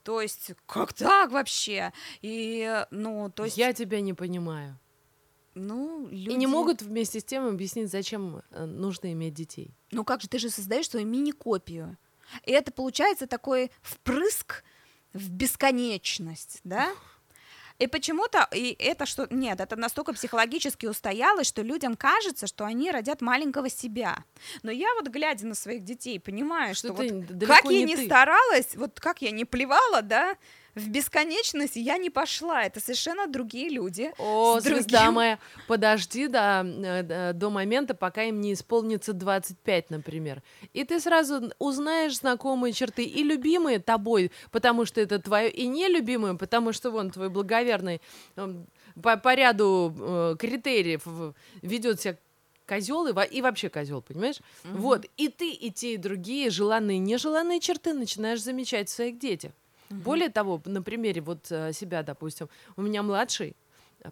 То 0.02 0.20
есть 0.20 0.52
как 0.66 0.92
так 0.92 1.30
вообще? 1.30 1.92
И 2.22 2.84
ну 2.90 3.30
то 3.30 3.44
есть 3.44 3.56
Я 3.56 3.72
тебя 3.72 4.00
не 4.00 4.14
понимаю. 4.14 4.78
ну 5.54 6.06
люди... 6.10 6.30
И 6.30 6.34
не 6.34 6.46
могут 6.46 6.82
вместе 6.82 7.20
с 7.20 7.24
тем 7.24 7.46
объяснить, 7.46 7.90
зачем 7.90 8.42
э, 8.50 8.64
нужно 8.64 9.12
иметь 9.12 9.34
детей. 9.34 9.74
Ну 9.90 10.04
как 10.04 10.20
же 10.22 10.28
ты 10.28 10.38
же 10.38 10.48
создаешь 10.50 10.88
свою 10.88 11.06
мини-копию? 11.06 11.96
И 12.44 12.52
это 12.52 12.72
получается 12.72 13.26
такой 13.26 13.70
впрыск 13.82 14.62
в 15.12 15.30
бесконечность, 15.30 16.60
да? 16.64 16.92
И 17.80 17.86
почему-то, 17.86 18.46
и 18.52 18.76
это 18.78 19.06
что, 19.06 19.26
нет, 19.30 19.58
это 19.58 19.74
настолько 19.74 20.12
психологически 20.12 20.84
устоялось, 20.84 21.46
что 21.46 21.62
людям 21.62 21.96
кажется, 21.96 22.46
что 22.46 22.66
они 22.66 22.90
родят 22.90 23.22
маленького 23.22 23.70
себя. 23.70 24.24
Но 24.62 24.70
я 24.70 24.88
вот, 24.96 25.08
глядя 25.08 25.46
на 25.46 25.54
своих 25.54 25.82
детей, 25.82 26.20
понимаю, 26.20 26.74
что, 26.74 26.88
Что 26.88 27.02
вот 27.02 27.46
как 27.46 27.64
я 27.64 27.70
не 27.70 27.84
не 27.84 27.96
ты. 27.96 28.04
старалась, 28.04 28.76
вот 28.76 29.00
как 29.00 29.22
я 29.22 29.30
не 29.30 29.46
плевала, 29.46 30.02
да, 30.02 30.36
в 30.74 30.88
бесконечность 30.88 31.76
я 31.76 31.98
не 31.98 32.10
пошла. 32.10 32.62
Это 32.64 32.80
совершенно 32.80 33.26
другие 33.26 33.68
люди. 33.68 34.12
О, 34.18 34.60
звезда 34.60 34.98
другим- 34.98 35.14
моя, 35.14 35.38
подожди 35.66 36.28
до, 36.28 36.62
э, 36.64 37.32
до- 37.32 37.50
момента, 37.50 37.94
пока 37.94 38.22
им 38.24 38.40
не 38.40 38.52
исполнится 38.52 39.12
25, 39.12 39.90
например. 39.90 40.42
И 40.72 40.84
ты 40.84 41.00
сразу 41.00 41.52
узнаешь 41.58 42.18
знакомые 42.18 42.72
черты 42.72 43.04
и 43.04 43.24
любимые 43.24 43.80
тобой, 43.80 44.30
потому 44.52 44.84
что 44.84 45.00
это 45.00 45.18
твое, 45.18 45.50
и 45.50 45.66
нелюбимые, 45.66 46.36
потому 46.36 46.72
что 46.72 46.90
вон 46.90 47.10
твой 47.10 47.28
благоверный 47.28 48.00
эм, 48.36 48.66
по, 49.02 49.16
по 49.16 49.34
ряду 49.34 49.94
э, 49.98 50.36
критериев 50.38 51.02
ведет 51.62 52.00
себя 52.00 52.16
козел 52.66 53.06
и, 53.08 53.26
и 53.26 53.42
вообще 53.42 53.68
козел, 53.68 54.00
понимаешь? 54.00 54.38
Угу. 54.64 54.78
Вот, 54.78 55.06
и 55.16 55.28
ты, 55.28 55.50
и 55.50 55.72
те, 55.72 55.94
и 55.94 55.96
другие 55.96 56.50
желанные 56.50 56.98
и 56.98 57.00
нежеланные 57.00 57.58
черты 57.58 57.92
начинаешь 57.94 58.40
замечать 58.40 58.88
в 58.88 58.92
своих 58.92 59.18
детях. 59.18 59.50
Угу. 59.90 60.00
Более 60.00 60.28
того, 60.30 60.60
на 60.64 60.82
примере 60.82 61.20
вот 61.20 61.50
э, 61.50 61.72
себя, 61.72 62.02
допустим, 62.02 62.48
у 62.76 62.82
меня 62.82 63.02
младший, 63.02 63.56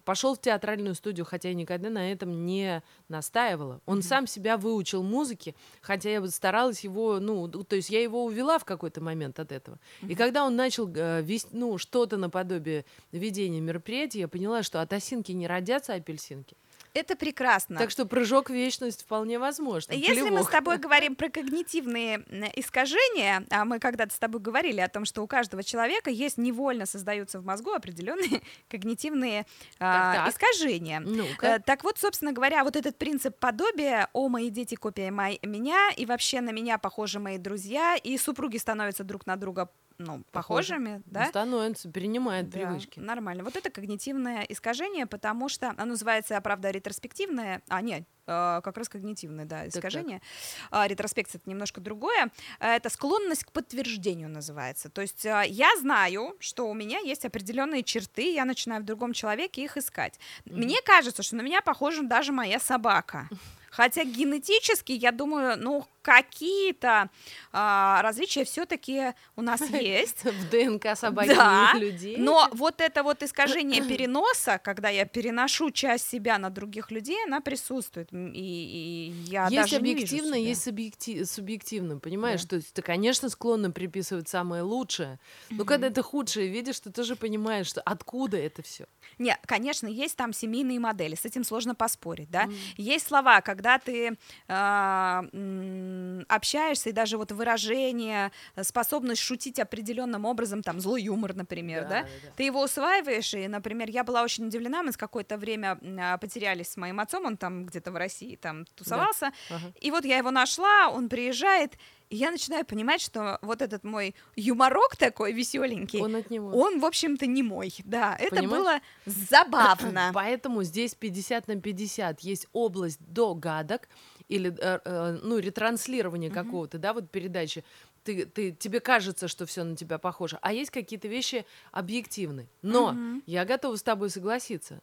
пошел 0.03 0.35
в 0.35 0.41
театральную 0.41 0.95
студию, 0.95 1.25
хотя 1.25 1.49
я 1.49 1.55
никогда 1.55 1.89
на 1.89 2.11
этом 2.11 2.45
не 2.45 2.83
настаивала. 3.07 3.81
Он 3.85 3.99
mm-hmm. 3.99 4.03
сам 4.03 4.27
себя 4.27 4.57
выучил 4.57 5.03
музыке, 5.03 5.55
хотя 5.81 6.09
я 6.09 6.27
старалась 6.27 6.83
его, 6.83 7.19
ну, 7.19 7.47
то 7.47 7.75
есть 7.75 7.89
я 7.89 8.01
его 8.01 8.25
увела 8.25 8.59
в 8.59 8.65
какой-то 8.65 9.01
момент 9.01 9.39
от 9.39 9.51
этого. 9.51 9.79
Mm-hmm. 10.01 10.11
И 10.11 10.15
когда 10.15 10.45
он 10.45 10.55
начал 10.55 10.89
э, 10.93 11.21
вести, 11.21 11.49
ну, 11.51 11.77
что-то 11.77 12.17
наподобие 12.17 12.85
ведения 13.11 13.61
мероприятий, 13.61 14.19
я 14.19 14.27
поняла, 14.27 14.63
что 14.63 14.81
от 14.81 14.93
осинки 14.93 15.31
не 15.31 15.47
родятся 15.47 15.93
апельсинки. 15.93 16.55
Это 16.99 17.15
прекрасно. 17.15 17.77
Так 17.77 17.91
что 17.91 18.05
прыжок 18.05 18.49
в 18.49 18.53
вечность 18.53 19.03
вполне 19.03 19.39
возможно. 19.39 19.93
Если 19.93 20.21
Плевок. 20.21 20.31
мы 20.31 20.43
с 20.43 20.47
тобой 20.47 20.77
говорим 20.77 21.15
про 21.15 21.29
когнитивные 21.29 22.25
искажения, 22.55 23.45
а 23.49 23.63
мы 23.63 23.79
когда-то 23.79 24.13
с 24.13 24.19
тобой 24.19 24.41
говорили 24.41 24.81
о 24.81 24.89
том, 24.89 25.05
что 25.05 25.21
у 25.23 25.27
каждого 25.27 25.63
человека 25.63 26.09
есть 26.09 26.37
невольно 26.37 26.85
создаются 26.85 27.39
в 27.39 27.45
мозгу 27.45 27.71
определенные 27.71 28.41
когнитивные 28.69 29.45
так, 29.77 30.27
а, 30.27 30.29
искажения. 30.29 30.99
Ну-ка. 30.99 31.55
А, 31.55 31.59
так 31.59 31.85
вот, 31.85 31.97
собственно 31.97 32.33
говоря, 32.33 32.65
вот 32.65 32.75
этот 32.75 32.97
принцип 32.97 33.37
подобия, 33.39 34.09
о, 34.11 34.27
мои 34.27 34.49
дети 34.49 34.75
копия 34.75 35.09
мои, 35.09 35.37
меня, 35.41 35.91
и 35.95 36.05
вообще 36.05 36.41
на 36.41 36.51
меня 36.51 36.77
похожи 36.77 37.19
мои 37.19 37.37
друзья, 37.37 37.95
и 37.95 38.17
супруги 38.17 38.57
становятся 38.57 39.05
друг 39.05 39.25
на 39.25 39.37
друга 39.37 39.69
ну, 39.99 40.23
похожими, 40.31 41.03
да? 41.05 41.25
Становится, 41.25 41.91
перенимает 41.91 42.49
да, 42.49 42.59
привычки. 42.59 42.99
Нормально. 42.99 43.43
Вот 43.43 43.57
это 43.57 43.69
когнитивное 43.69 44.45
искажение, 44.47 45.05
потому 45.05 45.49
что 45.49 45.69
оно 45.71 45.85
называется, 45.85 46.39
правда, 46.39 46.71
ретроспективное, 46.71 47.61
а 47.67 47.81
нет, 47.81 48.05
э, 48.25 48.61
как 48.63 48.77
раз 48.77 48.87
когнитивное, 48.87 49.43
да, 49.43 49.67
искажение. 49.67 50.21
Так, 50.69 50.79
так. 50.79 50.89
Ретроспекция 50.89 51.39
это 51.39 51.49
немножко 51.49 51.81
другое. 51.81 52.31
Это 52.59 52.89
склонность 52.89 53.43
к 53.43 53.51
подтверждению 53.51 54.29
называется. 54.29 54.89
То 54.89 55.01
есть 55.01 55.25
э, 55.25 55.43
я 55.47 55.69
знаю, 55.79 56.37
что 56.39 56.69
у 56.69 56.73
меня 56.73 56.99
есть 56.99 57.25
определенные 57.25 57.83
черты, 57.83 58.33
я 58.33 58.45
начинаю 58.45 58.81
в 58.81 58.85
другом 58.85 59.11
человеке 59.11 59.63
их 59.63 59.75
искать. 59.75 60.17
Mm-hmm. 60.45 60.55
Мне 60.55 60.81
кажется, 60.81 61.23
что 61.23 61.35
на 61.35 61.41
меня 61.41 61.61
похожа 61.61 62.03
даже 62.03 62.31
моя 62.31 62.59
собака. 62.59 63.27
Хотя 63.79 64.03
генетически, 64.03 64.91
я 64.91 65.13
думаю, 65.13 65.57
ну, 65.57 65.85
какие-то 66.01 67.09
а, 67.51 68.01
различия 68.01 68.43
все-таки 68.43 69.13
у 69.35 69.41
нас 69.41 69.61
есть. 69.69 70.23
В 70.23 70.49
ДНК 70.49 70.97
собаки 70.97 71.29
да, 71.29 71.73
людей. 71.75 72.17
Но 72.17 72.49
вот 72.51 72.81
это 72.81 73.03
вот 73.03 73.23
искажение 73.23 73.81
переноса, 73.87 74.59
когда 74.61 74.89
я 74.89 75.05
переношу 75.05 75.71
часть 75.71 76.09
себя 76.09 76.37
на 76.37 76.49
других 76.49 76.91
людей, 76.91 77.17
она 77.25 77.41
присутствует. 77.41 78.09
И, 78.11 78.17
и 78.33 79.11
я 79.29 79.43
есть 79.43 79.55
даже 79.55 79.75
объективно, 79.77 80.35
не 80.35 80.45
есть 80.45 80.63
субъектив, 80.63 81.29
субъективно, 81.29 81.99
понимаешь? 81.99 82.43
Да. 82.43 82.49
То 82.49 82.55
есть 82.57 82.73
ты, 82.73 82.81
конечно, 82.81 83.29
склонна 83.29 83.71
приписывать 83.71 84.27
самое 84.27 84.63
лучшее, 84.63 85.19
но 85.49 85.63
mm-hmm. 85.63 85.65
когда 85.67 85.89
ты 85.89 86.01
худшее 86.01 86.47
видишь, 86.47 86.79
ты 86.79 86.91
тоже 86.91 87.15
понимаешь, 87.15 87.67
что 87.67 87.81
откуда 87.81 88.37
это 88.37 88.61
все. 88.61 88.85
Нет, 89.17 89.39
конечно, 89.45 89.87
есть 89.87 90.15
там 90.15 90.33
семейные 90.33 90.79
модели, 90.79 91.15
с 91.15 91.25
этим 91.25 91.43
сложно 91.43 91.75
поспорить, 91.75 92.29
да. 92.29 92.45
Mm. 92.45 92.55
Есть 92.77 93.07
слова, 93.07 93.41
когда 93.41 93.68
ты 93.77 94.17
э, 94.47 96.23
общаешься, 96.27 96.89
и 96.89 96.91
даже 96.91 97.17
вот 97.17 97.31
выражение, 97.31 98.31
способность 98.61 99.21
шутить 99.21 99.59
определенным 99.59 100.25
образом, 100.25 100.63
там, 100.63 100.79
злой 100.79 101.03
юмор, 101.03 101.35
например, 101.35 101.83
да, 101.83 101.89
да? 101.89 102.01
да, 102.03 102.31
ты 102.35 102.43
его 102.43 102.63
усваиваешь, 102.63 103.33
и, 103.33 103.47
например, 103.47 103.89
я 103.89 104.03
была 104.03 104.23
очень 104.23 104.47
удивлена, 104.47 104.83
мы 104.83 104.91
с 104.91 104.97
какое-то 104.97 105.37
время 105.37 105.77
э, 105.81 106.17
потерялись 106.17 106.69
с 106.69 106.77
моим 106.77 106.99
отцом, 106.99 107.25
он 107.25 107.37
там 107.37 107.65
где-то 107.65 107.91
в 107.91 107.95
России 107.95 108.35
там 108.35 108.65
тусовался, 108.75 109.31
да. 109.49 109.55
ага. 109.55 109.73
и 109.79 109.91
вот 109.91 110.05
я 110.05 110.17
его 110.17 110.31
нашла, 110.31 110.89
он 110.89 111.09
приезжает, 111.09 111.77
и 112.09 112.15
я 112.15 112.31
начинаю 112.31 112.65
понимать, 112.65 113.01
что 113.01 113.37
вот 113.41 113.61
этот 113.61 113.83
мой 113.83 114.15
юморок 114.35 114.95
такой 114.95 115.31
веселенький, 115.31 116.01
он 116.01 116.15
от 116.15 116.29
него. 116.31 116.51
Он, 116.51 116.79
в 116.79 116.85
общем-то, 116.85 117.27
не 117.27 117.43
мой. 117.43 117.73
Да, 117.85 118.15
это 118.19 118.37
Понимаешь? 118.37 118.63
было 118.63 118.79
забавно. 119.05 120.11
Поэтому 120.13 120.63
здесь 120.63 120.95
50 120.95 121.47
на 121.47 121.61
50 121.61 122.21
есть 122.21 122.47
область 122.51 122.99
догадок 122.99 123.87
или 124.27 124.51
э, 124.51 124.79
э, 124.83 125.19
ну 125.21 125.37
ретранслирование 125.37 126.31
какого-то, 126.31 126.79
да, 126.79 126.93
вот 126.93 127.11
передачи. 127.11 127.63
Ты, 128.03 128.25
ты, 128.25 128.51
тебе 128.53 128.79
кажется, 128.79 129.27
что 129.27 129.45
все 129.45 129.63
на 129.63 129.75
тебя 129.75 129.97
похоже, 129.97 130.39
а 130.41 130.53
есть 130.53 130.71
какие-то 130.71 131.07
вещи 131.07 131.45
объективны. 131.71 132.47
Но 132.61 132.95
я 133.25 133.45
готова 133.45 133.75
с 133.75 133.83
тобой 133.83 134.09
согласиться 134.09 134.81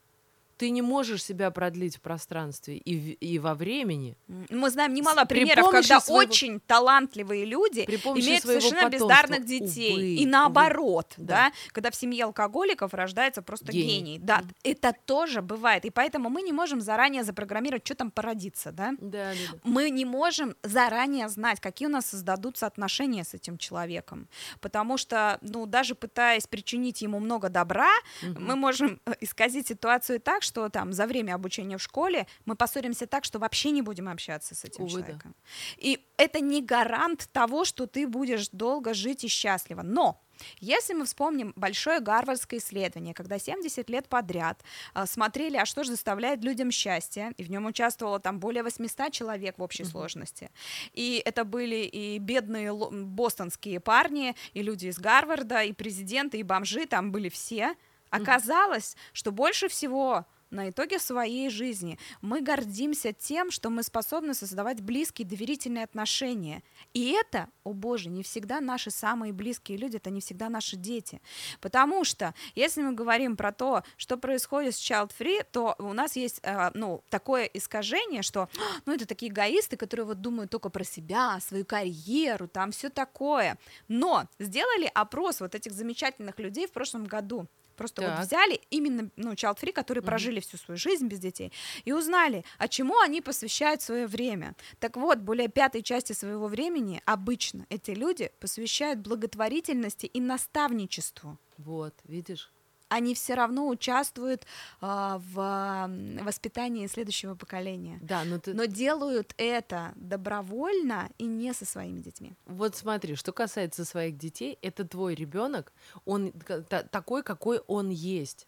ты 0.57 0.71
не 0.71 0.83
можешь 0.83 1.23
себя 1.23 1.51
продлить 1.51 1.97
в 1.97 2.01
пространстве 2.01 2.77
и, 2.79 3.13
и 3.13 3.39
во 3.39 3.55
времени. 3.55 4.17
Мы 4.27 4.71
знаем 4.71 4.95
немало 4.95 5.25
примеров, 5.25 5.71
когда 5.71 6.01
своего... 6.01 6.19
очень 6.19 6.61
талантливые 6.61 7.45
люди 7.45 7.81
имеют 7.81 8.43
совершенно 8.43 8.85
потомства. 8.85 9.09
бездарных 9.09 9.45
детей. 9.45 9.93
Увы, 9.93 10.15
и 10.15 10.27
наоборот, 10.27 11.15
увы. 11.17 11.27
да, 11.27 11.53
когда 11.73 11.91
в 11.91 11.97
семье 11.97 12.25
алкоголиков 12.25 12.95
рождается 12.95 13.43
просто 13.43 13.73
гений. 13.73 13.99
гений. 13.99 14.19
Да, 14.19 14.41
mm. 14.41 14.55
это 14.65 14.95
тоже 15.05 15.43
бывает. 15.43 15.85
И 15.85 15.91
поэтому 15.91 16.31
мы 16.31 16.43
не 16.43 16.53
можем 16.53 16.81
заранее 16.81 17.23
запрограммировать, 17.23 17.85
что 17.85 17.95
там 17.95 18.11
породится, 18.11 18.73
да? 18.73 18.93
Да, 18.99 19.33
да, 19.33 19.35
да. 19.53 19.59
Мы 19.65 19.91
не 19.91 20.05
можем 20.05 20.57
заранее 20.63 21.29
знать, 21.29 21.61
какие 21.61 21.89
у 21.89 21.91
нас 21.91 22.07
создадутся 22.07 22.67
отношения 22.67 23.25
с 23.25 23.35
этим 23.35 23.59
человеком. 23.59 24.29
Потому 24.61 24.97
что, 24.97 25.39
ну, 25.43 25.67
даже 25.67 25.95
пытаясь 25.95 26.47
причинить 26.47 27.03
ему 27.03 27.21
много 27.21 27.49
добра, 27.49 27.91
mm-hmm. 28.23 28.39
мы 28.39 28.57
можем 28.57 29.01
э, 29.07 29.13
исказить 29.21 29.69
ситуацию 29.69 30.21
так, 30.21 30.43
что 30.47 30.69
там 30.69 30.93
за 30.93 31.07
время 31.07 31.35
обучения 31.35 31.77
в 31.77 31.83
школе 31.83 32.27
мы 32.45 32.57
поссоримся 32.57 33.07
так, 33.07 33.25
что 33.25 33.39
вообще 33.39 33.71
не 33.71 33.83
будем 33.83 34.09
общаться 34.09 34.55
с 34.55 34.65
этим 34.65 34.85
Увы, 34.85 34.93
человеком. 34.93 35.35
Да. 35.35 35.77
И 35.77 36.07
это 36.17 36.41
не 36.41 36.63
гарант 36.63 37.29
того, 37.33 37.65
что 37.65 37.87
ты 37.87 38.07
будешь 38.07 38.49
долго 38.49 38.95
жить 38.95 39.25
и 39.25 39.29
счастливо. 39.29 39.83
Но 39.83 40.23
если 40.61 40.95
мы 40.95 41.05
вспомним 41.05 41.53
большое 41.57 42.01
гарвардское 42.01 42.61
исследование, 42.61 43.15
когда 43.15 43.39
70 43.39 43.89
лет 43.91 44.09
подряд 44.09 44.63
а, 44.95 45.07
смотрели, 45.07 45.57
а 45.57 45.67
что 45.67 45.85
же 45.85 45.91
заставляет 45.91 46.45
людям 46.45 46.71
счастье, 46.71 47.33
и 47.37 47.45
в 47.45 47.51
нем 47.51 47.67
участвовало 47.67 48.21
там 48.21 48.39
более 48.39 48.63
800 48.63 49.13
человек 49.13 49.59
в 49.59 49.63
общей 49.63 49.83
mm-hmm. 49.83 49.87
сложности. 49.87 50.51
И 50.93 51.23
это 51.25 51.45
были 51.45 51.85
и 51.85 52.19
бедные 52.19 52.73
бостонские 52.75 53.81
парни, 53.81 54.35
и 54.53 54.63
люди 54.63 54.87
из 54.87 54.99
Гарварда, 54.99 55.63
и 55.63 55.73
президенты, 55.73 56.39
и 56.39 56.43
бомжи, 56.43 56.87
там 56.87 57.13
были 57.13 57.29
все. 57.29 57.75
Оказалось, 58.11 58.97
что 59.13 59.33
больше 59.33 59.69
всего 59.69 60.27
на 60.57 60.71
итоге 60.71 60.99
своей 60.99 61.51
жизни. 61.51 61.99
Мы 62.23 62.41
гордимся 62.41 63.13
тем, 63.13 63.51
что 63.51 63.71
мы 63.71 63.83
способны 63.83 64.35
создавать 64.35 64.81
близкие 64.81 65.29
доверительные 65.29 65.85
отношения. 65.85 66.63
И 66.95 67.11
это, 67.13 67.49
о 67.63 67.73
боже, 67.73 68.09
не 68.09 68.23
всегда 68.23 68.61
наши 68.61 68.91
самые 68.91 69.33
близкие 69.33 69.79
люди, 69.79 69.97
это 69.97 70.11
не 70.11 70.21
всегда 70.21 70.49
наши 70.49 70.77
дети. 70.77 71.21
Потому 71.61 72.05
что, 72.05 72.35
если 72.55 72.83
мы 72.83 72.93
говорим 72.93 73.37
про 73.37 73.53
то, 73.53 73.85
что 73.97 74.17
происходит 74.17 74.75
с 74.75 74.81
Child 74.81 75.13
Free, 75.19 75.47
то 75.53 75.77
у 75.79 75.93
нас 75.93 76.17
есть 76.17 76.41
э, 76.43 76.71
ну, 76.75 77.05
такое 77.11 77.45
искажение, 77.45 78.23
что 78.23 78.49
ну, 78.87 78.95
это 78.95 79.07
такие 79.07 79.31
эгоисты, 79.31 79.77
которые 79.77 80.07
вот 80.07 80.21
думают 80.21 80.51
только 80.51 80.71
про 80.71 80.85
себя, 80.85 81.39
свою 81.41 81.65
карьеру, 81.65 82.49
там 82.49 82.73
все 82.73 82.89
такое. 82.89 83.59
Но 83.89 84.27
сделали 84.39 84.91
опрос 84.95 85.41
вот 85.41 85.55
этих 85.55 85.73
замечательных 85.73 86.39
людей 86.39 86.67
в 86.67 86.73
прошлом 86.73 87.05
году. 87.05 87.47
Просто 87.77 88.03
так. 88.03 88.19
вот 88.19 88.27
взяли 88.27 88.61
именно, 88.71 89.11
ну, 89.17 89.33
child 89.33 89.59
free, 89.59 89.73
которые 89.73 90.03
угу. 90.03 90.09
прожили 90.09 90.41
всю 90.41 90.57
свою 90.57 90.79
жизнь 90.79 91.07
без 91.07 91.19
детей, 91.19 91.53
и 91.85 91.93
узнали, 91.93 92.45
а 92.59 92.69
чему 92.69 92.99
они 93.01 93.21
посвящают 93.21 93.83
свое 93.83 94.07
время. 94.07 94.55
Так 94.81 94.97
вот, 94.97 95.19
более 95.19 95.49
пятой 95.49 95.83
части 95.83 96.13
своего 96.13 96.49
времени 96.49 97.03
обычно 97.05 97.67
эти 97.69 97.91
люди 97.93 98.31
посвящают 98.41 99.01
благотворительности 99.01 100.07
и 100.07 100.21
наставничеству. 100.21 101.39
Вот, 101.59 101.95
видишь? 102.05 102.53
Они 102.89 103.15
все 103.15 103.35
равно 103.35 103.69
участвуют 103.69 104.47
а, 104.81 105.21
в 105.33 105.91
воспитании 106.23 106.87
следующего 106.87 107.35
поколения. 107.35 107.99
Да, 108.03 108.25
но, 108.25 108.39
ты... 108.39 108.55
но 108.55 108.65
делают 108.67 109.35
это 109.37 109.93
добровольно 109.97 111.09
и 111.19 111.25
не 111.25 111.53
со 111.53 111.65
своими 111.65 112.01
детьми. 112.01 112.35
Вот 112.47 112.77
смотри, 112.77 113.17
что 113.17 113.33
касается 113.33 113.85
своих 113.85 114.17
детей, 114.17 114.59
это 114.63 114.87
твой 114.87 115.15
ребенок, 115.15 115.73
он 116.05 116.33
такой, 116.69 117.23
какой 117.23 117.61
он 117.67 117.91
есть. 117.91 118.47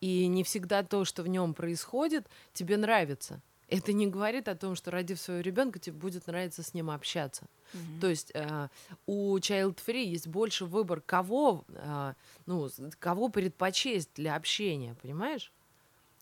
И 0.00 0.26
не 0.26 0.42
всегда 0.42 0.82
то, 0.82 1.04
что 1.04 1.22
в 1.22 1.28
нем 1.28 1.54
происходит, 1.54 2.26
тебе 2.52 2.76
нравится 2.76 3.40
это 3.72 3.92
не 3.92 4.06
говорит 4.06 4.48
о 4.48 4.54
том, 4.54 4.74
что 4.74 4.90
родив 4.90 5.20
своего 5.20 5.42
ребенка, 5.42 5.78
тебе 5.78 5.96
будет 5.96 6.26
нравиться 6.26 6.62
с 6.62 6.74
ним 6.74 6.90
общаться. 6.90 7.46
Mm-hmm. 7.72 8.00
То 8.00 8.08
есть 8.08 8.30
э, 8.34 8.68
у 9.06 9.36
Child 9.38 9.78
Free 9.86 10.04
есть 10.04 10.28
больше 10.28 10.64
выбор, 10.64 11.00
кого, 11.00 11.64
э, 11.68 12.14
ну, 12.46 12.68
кого 12.98 13.28
предпочесть 13.28 14.10
для 14.14 14.36
общения, 14.36 14.94
понимаешь? 15.00 15.52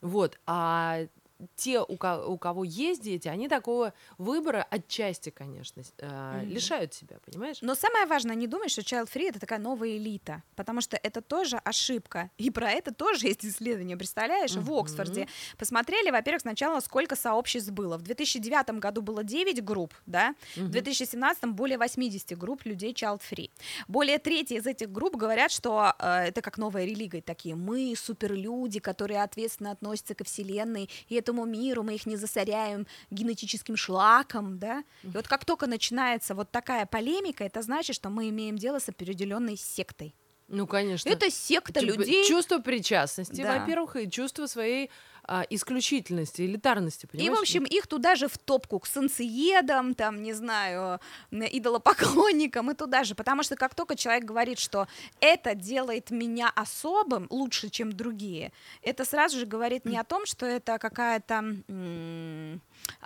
Вот, 0.00 0.38
а 0.46 1.06
те, 1.56 1.80
у, 1.80 1.96
ко- 1.96 2.24
у 2.26 2.38
кого 2.38 2.64
есть 2.64 3.02
дети, 3.02 3.28
они 3.28 3.48
такого 3.48 3.92
выбора 4.18 4.66
отчасти, 4.70 5.30
конечно, 5.30 5.82
э, 5.98 6.42
Мгм. 6.42 6.50
лишают 6.50 6.94
себя, 6.94 7.18
понимаешь? 7.24 7.58
Но 7.62 7.74
самое 7.74 8.06
важное, 8.06 8.34
не 8.34 8.46
думай, 8.46 8.68
что 8.68 8.82
child 8.82 9.08
free 9.12 9.28
это 9.28 9.40
такая 9.40 9.58
новая 9.58 9.96
элита, 9.96 10.42
потому 10.56 10.80
что 10.80 10.98
это 11.02 11.20
тоже 11.22 11.56
ошибка. 11.58 12.30
И 12.38 12.50
про 12.50 12.70
это 12.70 12.92
тоже 12.92 13.28
есть 13.28 13.44
исследования, 13.44 13.96
представляешь? 13.96 14.52
В 14.52 14.60
Мгм. 14.70 14.72
Оксфорде 14.80 15.28
посмотрели, 15.58 16.10
во-первых, 16.10 16.42
сначала 16.42 16.80
сколько 16.80 17.16
сообществ 17.16 17.70
было. 17.70 17.96
В 17.98 18.02
2009 18.02 18.78
году 18.80 19.02
было 19.02 19.24
9 19.24 19.62
групп, 19.64 19.94
да, 20.06 20.34
в 20.56 20.60
Мгм. 20.60 20.70
2017 20.72 21.52
более 21.52 21.78
80 21.78 22.34
групп 22.36 22.64
людей 22.64 22.92
child 22.92 23.20
free. 23.30 23.50
Более 23.88 24.18
трети 24.18 24.54
из 24.54 24.66
этих 24.66 24.90
групп 24.90 25.16
говорят, 25.16 25.50
что 25.50 25.94
э, 25.98 26.28
это 26.28 26.42
как 26.42 26.58
новая 26.58 26.84
религия, 26.84 27.20
такие 27.22 27.54
мы 27.54 27.94
суперлюди, 27.96 28.80
которые 28.80 29.22
ответственно 29.22 29.70
относятся 29.70 30.14
ко 30.14 30.24
Вселенной 30.24 30.88
и 31.08 31.14
этому 31.30 31.46
миру, 31.46 31.82
мы 31.82 31.94
их 31.94 32.06
не 32.06 32.16
засоряем 32.16 32.86
генетическим 33.10 33.76
шлаком, 33.76 34.58
да. 34.58 34.84
И 35.02 35.08
вот 35.08 35.28
как 35.28 35.44
только 35.44 35.66
начинается 35.66 36.34
вот 36.34 36.50
такая 36.50 36.86
полемика, 36.86 37.44
это 37.44 37.62
значит, 37.62 37.96
что 37.96 38.10
мы 38.10 38.28
имеем 38.28 38.58
дело 38.58 38.78
с 38.78 38.88
определенной 38.88 39.56
сектой. 39.56 40.14
Ну, 40.48 40.66
конечно. 40.66 41.08
Это 41.08 41.30
секта 41.30 41.80
Типа, 41.80 41.92
людей. 41.92 42.26
Чувство 42.26 42.58
причастности, 42.58 43.42
Да. 43.42 43.58
во-первых, 43.60 43.94
и 43.96 44.10
чувство 44.10 44.46
своей 44.46 44.90
а, 45.32 45.46
исключительности, 45.48 46.42
элитарности, 46.42 47.04
И, 47.04 47.08
понимаешь? 47.08 47.38
в 47.38 47.40
общем, 47.42 47.62
их 47.62 47.86
туда 47.86 48.16
же 48.16 48.26
в 48.26 48.36
топку 48.36 48.80
к 48.80 48.86
солнцеедам, 48.88 49.94
там, 49.94 50.24
не 50.24 50.32
знаю, 50.32 50.98
идолопоклонникам 51.30 52.72
и 52.72 52.74
туда 52.74 53.04
же, 53.04 53.14
потому 53.14 53.44
что 53.44 53.54
как 53.54 53.76
только 53.76 53.94
человек 53.94 54.24
говорит, 54.24 54.58
что 54.58 54.88
это 55.20 55.54
делает 55.54 56.10
меня 56.10 56.50
особым, 56.56 57.28
лучше, 57.30 57.70
чем 57.70 57.92
другие, 57.92 58.52
это 58.82 59.04
сразу 59.04 59.38
же 59.38 59.46
говорит 59.46 59.84
не 59.84 59.98
о 59.98 60.02
том, 60.02 60.26
что 60.26 60.46
это 60.46 60.78
какая-то 60.78 61.44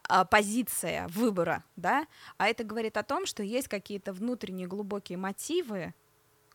а, 0.09 0.25
позиция 0.25 1.09
выбора, 1.09 1.63
да, 1.77 2.07
а 2.39 2.49
это 2.49 2.65
говорит 2.65 2.97
о 2.97 3.03
том, 3.03 3.27
что 3.27 3.43
есть 3.43 3.69
какие-то 3.69 4.15
внутренние 4.15 4.67
глубокие 4.67 5.19
мотивы, 5.19 5.93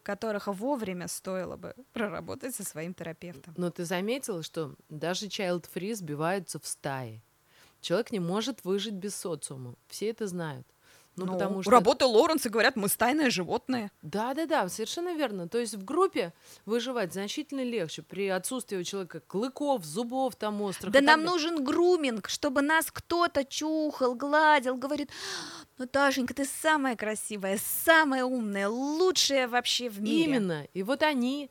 которых 0.03 0.47
вовремя 0.47 1.07
стоило 1.07 1.55
бы 1.57 1.75
проработать 1.93 2.55
со 2.55 2.63
своим 2.63 2.93
терапевтом. 2.93 3.53
Но 3.57 3.69
ты 3.69 3.85
заметила, 3.85 4.43
что 4.43 4.75
даже 4.89 5.27
child-free 5.27 5.95
сбиваются 5.95 6.59
в 6.59 6.65
стаи. 6.65 7.21
Человек 7.81 8.12
не 8.12 8.19
может 8.19 8.63
выжить 8.63 8.95
без 8.95 9.15
социума. 9.15 9.75
Все 9.88 10.09
это 10.09 10.27
знают. 10.27 10.67
Ну, 11.15 11.26
Ну, 11.26 11.34
потому 11.34 11.62
что... 11.62 11.72
работа 11.72 12.06
Лоренса 12.06 12.50
говорят, 12.50 12.76
мы 12.76 12.88
стайное 12.88 13.30
животное. 13.30 13.91
Да, 14.02 14.34
да, 14.34 14.45
да, 14.45 14.69
совершенно 14.69 15.13
верно. 15.13 15.48
То 15.50 15.58
есть 15.58 15.76
в 15.76 15.84
группе 15.84 16.34
выживать 16.65 17.13
значительно 17.13 17.63
легче 17.63 18.02
при 18.02 18.28
отсутствии 18.28 18.78
у 18.78 18.84
человека 18.84 19.19
клыков, 19.19 19.84
зубов 19.84 20.36
там 20.36 20.62
острых. 20.62 20.93
Да 20.93 21.00
так 21.00 21.08
нам 21.08 21.24
нужен 21.24 21.63
груминг, 21.63 22.30
чтобы 22.30 22.62
нас 22.62 22.89
кто-то 22.91 23.43
чухал, 23.43 24.15
гладил, 24.15 24.78
говорит, 24.78 25.10
Наташенька, 25.78 26.34
ты 26.34 26.45
самая 26.45 26.95
красивая, 26.95 27.60
самая 27.84 28.26
умная, 28.26 28.67
лучшая 28.67 29.48
вообще 29.48 29.89
в 29.89 30.02
мире. 30.02 30.26
Именно. 30.26 30.67
И 30.74 30.84
вот 30.84 31.04
они, 31.04 31.50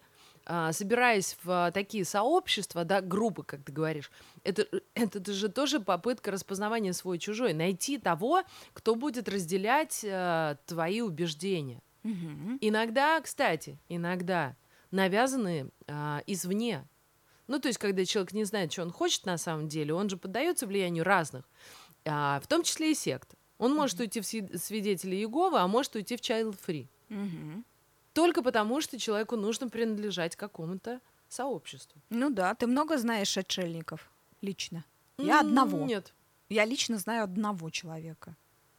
собираясь 0.73 1.37
в 1.45 1.51
а, 1.51 1.71
такие 1.71 2.05
сообщества, 2.05 2.85
да, 2.85 3.01
группы, 3.03 3.43
как 3.43 3.63
ты 3.65 3.71
говоришь, 3.73 4.11
это, 4.45 4.67
это 4.95 5.33
же 5.33 5.49
тоже 5.49 5.79
попытка 5.79 6.31
распознавания 6.31 6.93
свой-чужой. 6.93 7.53
Найти 7.53 7.99
того, 7.99 8.43
кто 8.73 8.95
будет 8.95 9.29
разделять 9.29 10.05
а, 10.09 10.57
твои 10.67 11.03
убеждения. 11.03 11.83
Мгм. 12.03 12.59
Иногда, 12.61 13.21
кстати, 13.21 13.79
иногда 13.89 14.57
навязанные 14.91 15.69
а, 15.87 16.23
извне. 16.27 16.87
Ну, 17.47 17.59
то 17.59 17.69
есть, 17.69 17.79
когда 17.79 18.05
человек 18.05 18.33
не 18.33 18.45
знает, 18.45 18.73
что 18.73 18.83
он 18.83 18.91
хочет 18.91 19.27
на 19.27 19.39
самом 19.39 19.69
деле, 19.69 19.95
он 19.95 20.09
же 20.09 20.17
поддается 20.17 20.67
влиянию 20.67 21.05
разных, 21.05 21.45
а, 22.05 22.41
в 22.41 22.47
том 22.47 22.63
числе 22.63 22.93
и 22.93 22.95
сект. 22.95 23.35
Он 23.59 23.75
может 23.75 24.01
уйти 24.01 24.21
в 24.21 24.25
сви- 24.25 24.57
свидетели 24.57 25.17
Иеговы, 25.17 25.59
а 25.59 25.67
может 25.67 25.95
уйти 25.95 26.17
в 26.17 26.21
child 26.21 26.57
free. 26.67 26.89
Мгм. 27.09 27.65
Только 28.19 28.43
потому, 28.43 28.81
что 28.81 28.99
человеку 28.99 29.37
нужно 29.37 29.69
принадлежать 29.69 30.35
какому-то 30.35 31.01
сообществу. 31.29 32.01
Ну 32.11 32.31
да, 32.31 32.55
ты 32.55 32.67
много 32.67 32.99
знаешь 32.99 33.39
отшельников 33.39 34.11
лично? 34.41 34.85
Я 35.19 35.41
одного. 35.41 35.85
Нет. 35.85 36.13
Я 36.49 36.65
лично 36.65 36.99
знаю 36.99 37.25
одного 37.25 37.71
человека. 37.71 38.35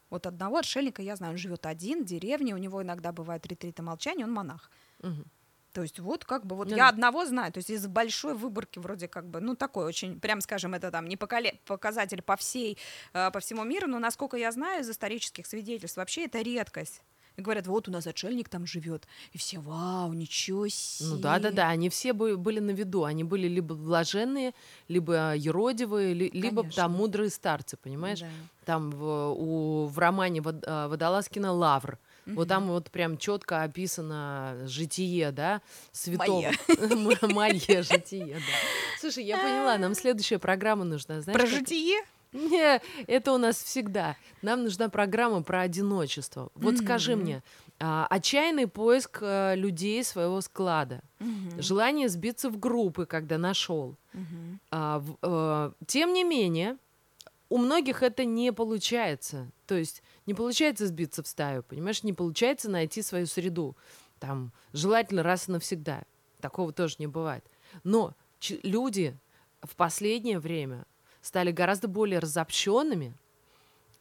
Вот 0.10 0.26
одного 0.26 0.58
отшельника 0.58 1.02
я 1.02 1.16
знаю, 1.16 1.34
он 1.34 1.38
живет 1.38 1.66
один 1.66 2.04
в 2.04 2.06
деревне, 2.06 2.54
у 2.54 2.58
него 2.58 2.82
иногда 2.82 3.12
бывает 3.12 3.46
ретриты 3.46 3.82
молчания, 3.82 4.26
он 4.26 4.34
монах. 4.34 4.70
Мгм. 5.02 5.24
То 5.72 5.84
есть 5.84 6.00
вот 6.00 6.26
как 6.26 6.46
бы 6.46 6.56
вот 6.56 6.70
Ну 6.70 6.76
я 6.76 6.86
да. 6.86 6.90
одного 6.90 7.26
знаю, 7.26 7.54
то 7.54 7.60
есть 7.60 7.70
из 7.70 7.86
большой 7.88 8.34
выборки 8.34 8.80
вроде 8.80 9.08
как 9.08 9.26
бы, 9.30 9.40
ну 9.40 9.56
такой 9.56 9.86
очень, 9.86 10.20
прям 10.20 10.42
скажем, 10.42 10.74
это 10.74 10.90
там 10.92 11.08
не 11.08 11.16
поколе- 11.16 11.60
показатель 11.66 12.22
по 12.24 12.36
всей, 12.36 12.78
э, 13.14 13.30
по 13.32 13.40
всему 13.40 13.64
миру, 13.64 13.88
но 13.88 14.00
насколько 14.00 14.36
я 14.36 14.52
знаю 14.52 14.82
из 14.82 14.90
исторических 14.90 15.46
свидетельств, 15.46 15.98
вообще 15.98 16.26
это 16.26 16.42
редкость. 16.42 17.04
И 17.40 17.42
говорят, 17.42 17.68
вот 17.68 17.88
у 17.88 17.92
нас 17.92 18.06
отшельник 18.06 18.50
там 18.50 18.66
живет, 18.66 19.08
и 19.32 19.38
все, 19.38 19.60
вау, 19.60 20.12
ничего 20.12 20.68
себе. 20.68 21.10
Ну 21.10 21.18
да, 21.18 21.40
да, 21.40 21.52
да, 21.52 21.70
они 21.70 21.90
все 21.90 22.12
бы- 22.12 22.36
были 22.38 22.60
на 22.60 22.72
виду. 22.72 23.06
Они 23.06 23.24
были 23.24 23.48
либо 23.48 23.76
блаженные, 23.76 24.54
либо 24.90 25.34
еродивые, 25.36 26.14
ли- 26.14 26.30
либо 26.34 26.64
Конечно. 26.64 26.84
там 26.84 26.92
мудрые 26.92 27.30
старцы, 27.30 27.78
понимаешь? 27.78 28.20
Да. 28.20 28.28
Там 28.66 28.92
в, 28.92 29.32
у, 29.38 29.86
в 29.88 29.98
романе 29.98 30.42
Вод- 30.42 30.64
а, 30.68 30.90
Водолазкина 30.90 31.52
Лавр. 31.54 31.98
Вот 32.26 32.48
там 32.48 32.68
вот 32.68 32.92
прям 32.92 33.18
четко 33.18 33.64
описано 33.64 34.56
житие, 34.66 35.32
да, 35.32 35.62
святого. 35.92 36.52
Мое 37.34 37.82
житие, 37.82 38.36
да. 38.36 39.00
Слушай, 39.00 39.24
я 39.24 39.38
поняла, 39.38 39.78
нам 39.80 39.96
следующая 39.96 40.38
программа 40.38 40.84
нужна. 40.84 41.22
Знаешь, 41.22 41.40
Про 41.40 41.48
житие? 41.48 42.02
Не, 42.34 42.82
это 43.08 43.34
у 43.34 43.38
нас 43.38 43.62
всегда. 43.64 44.16
Нам 44.42 44.64
нужна 44.64 44.90
программа 44.90 45.42
про 45.44 45.62
одиночество. 45.62 46.50
Вот 46.56 46.78
скажи 46.78 47.16
Мгм. 47.16 47.24
мне, 47.24 47.44
а, 47.80 48.06
отчаянный 48.10 48.68
поиск 48.68 49.20
а, 49.22 49.56
людей 49.56 50.04
своего 50.04 50.42
склада, 50.42 51.02
Мгм. 51.20 51.62
желание 51.62 52.08
сбиться 52.10 52.50
в 52.50 52.60
группы, 52.60 53.06
когда 53.06 53.38
нашел. 53.38 53.96
Мгм. 54.14 54.60
А, 54.72 55.00
в- 55.00 55.18
э, 55.22 55.72
тем 55.88 56.14
не 56.14 56.24
менее, 56.24 56.78
у 57.50 57.58
многих 57.58 58.04
это 58.04 58.26
не 58.26 58.54
получается. 58.54 59.50
То 59.66 59.76
есть 59.76 60.04
не 60.28 60.34
получается 60.36 60.86
сбиться 60.86 61.24
в 61.24 61.28
стаю, 61.28 61.64
понимаешь, 61.64 62.04
не 62.04 62.14
получается 62.14 62.70
найти 62.70 63.02
свою 63.02 63.26
среду. 63.26 63.76
Там 64.20 64.52
желательно 64.74 65.24
раз 65.24 65.48
и 65.48 65.52
навсегда. 65.52 66.04
Такого 66.42 66.72
тоже 66.74 66.96
не 67.00 67.08
бывает. 67.08 67.44
Но 67.84 68.14
люди 68.64 69.18
в 69.64 69.76
последнее 69.76 70.40
время 70.40 70.86
стали 71.22 71.52
гораздо 71.52 71.88
более 71.88 72.20
разобщенными. 72.20 73.14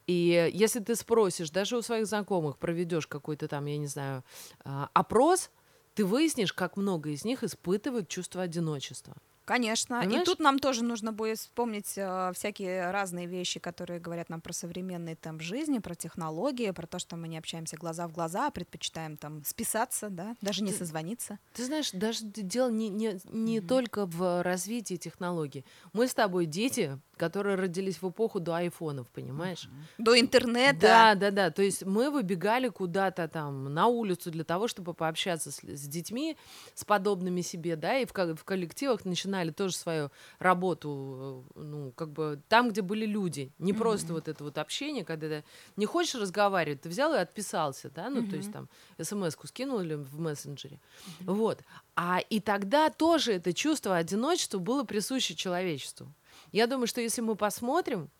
И 0.06 0.50
если 0.54 0.80
ты 0.80 0.94
спросишь, 0.94 1.50
даже 1.50 1.76
у 1.76 1.82
своих 1.82 2.06
знакомых 2.06 2.56
проведешь 2.56 3.06
какой-то 3.06 3.46
там, 3.46 3.66
я 3.66 3.76
не 3.76 3.86
знаю, 3.86 4.24
а, 4.64 4.88
опрос, 4.94 5.50
ты 5.94 6.04
выяснишь, 6.04 6.52
как 6.52 6.76
много 6.76 7.10
из 7.10 7.24
них 7.24 7.44
испытывают 7.44 8.08
чувство 8.08 8.42
одиночества. 8.42 9.14
Конечно. 9.48 10.00
Понимаешь? 10.00 10.22
И 10.22 10.24
тут 10.26 10.40
нам 10.40 10.58
тоже 10.58 10.84
нужно 10.84 11.10
будет 11.10 11.38
вспомнить 11.38 11.94
э, 11.96 12.32
всякие 12.34 12.90
разные 12.90 13.26
вещи, 13.26 13.58
которые 13.58 13.98
говорят 13.98 14.28
нам 14.28 14.42
про 14.42 14.52
современный 14.52 15.14
темп 15.14 15.40
жизни, 15.40 15.78
про 15.78 15.94
технологии, 15.94 16.70
про 16.70 16.86
то, 16.86 16.98
что 16.98 17.16
мы 17.16 17.28
не 17.28 17.38
общаемся 17.38 17.78
глаза 17.78 18.06
в 18.08 18.12
глаза, 18.12 18.48
а 18.48 18.50
предпочитаем 18.50 19.16
там 19.16 19.42
списаться, 19.46 20.10
да, 20.10 20.36
даже 20.42 20.62
не 20.62 20.72
Ты- 20.72 20.78
созвониться. 20.78 21.38
Ты 21.54 21.64
знаешь, 21.64 21.92
даже 21.92 22.24
дело 22.24 22.70
не, 22.70 22.90
не, 22.90 23.18
не 23.32 23.62
только 23.62 24.04
в 24.04 24.42
развитии 24.42 24.96
технологий. 24.96 25.64
Мы 25.94 26.08
с 26.08 26.14
тобой 26.14 26.44
дети, 26.44 27.00
которые 27.18 27.56
родились 27.56 28.00
в 28.00 28.08
эпоху 28.08 28.40
до 28.40 28.54
айфонов, 28.54 29.08
понимаешь? 29.08 29.68
До 29.98 30.18
интернета. 30.18 30.80
Да, 30.80 31.14
да, 31.14 31.30
да. 31.30 31.50
То 31.50 31.62
есть 31.62 31.84
мы 31.84 32.10
выбегали 32.10 32.68
куда-то 32.68 33.28
там 33.28 33.72
на 33.74 33.86
улицу 33.86 34.30
для 34.30 34.44
того, 34.44 34.68
чтобы 34.68 34.94
пообщаться 34.94 35.50
с, 35.50 35.60
с 35.62 35.88
детьми, 35.88 36.36
с 36.74 36.84
подобными 36.84 37.42
себе, 37.42 37.76
да, 37.76 37.98
и 37.98 38.06
в, 38.06 38.12
в 38.12 38.44
коллективах 38.44 39.04
начинали 39.04 39.50
тоже 39.50 39.74
свою 39.74 40.10
работу, 40.38 41.44
э, 41.56 41.60
ну, 41.60 41.92
как 41.92 42.10
бы 42.10 42.40
там, 42.48 42.70
где 42.70 42.82
были 42.82 43.04
люди. 43.04 43.52
Не 43.58 43.72
просто 43.72 44.12
вот 44.12 44.28
это 44.28 44.44
вот 44.44 44.56
общение, 44.58 45.04
когда 45.04 45.28
ты 45.28 45.44
не 45.76 45.86
хочешь 45.86 46.14
разговаривать, 46.14 46.82
ты 46.82 46.88
взял 46.88 47.12
и 47.14 47.18
отписался, 47.18 47.90
да, 47.90 48.08
ну, 48.08 48.26
то 48.26 48.36
есть 48.36 48.52
там 48.52 48.68
смс-ку 49.00 49.46
скинул 49.46 49.80
или 49.80 49.94
в 49.94 50.18
мессенджере. 50.18 50.80
Вот. 51.20 51.62
А 51.96 52.20
и 52.30 52.40
тогда 52.40 52.90
тоже 52.90 53.32
это 53.32 53.52
чувство 53.52 53.96
одиночества 53.96 54.58
было 54.58 54.84
присуще 54.84 55.34
человечеству. 55.34 56.12
Я 56.52 56.66
думаю, 56.66 56.86
что 56.86 57.00
если 57.00 57.20
мы 57.20 57.36
посмотрим 57.36 58.10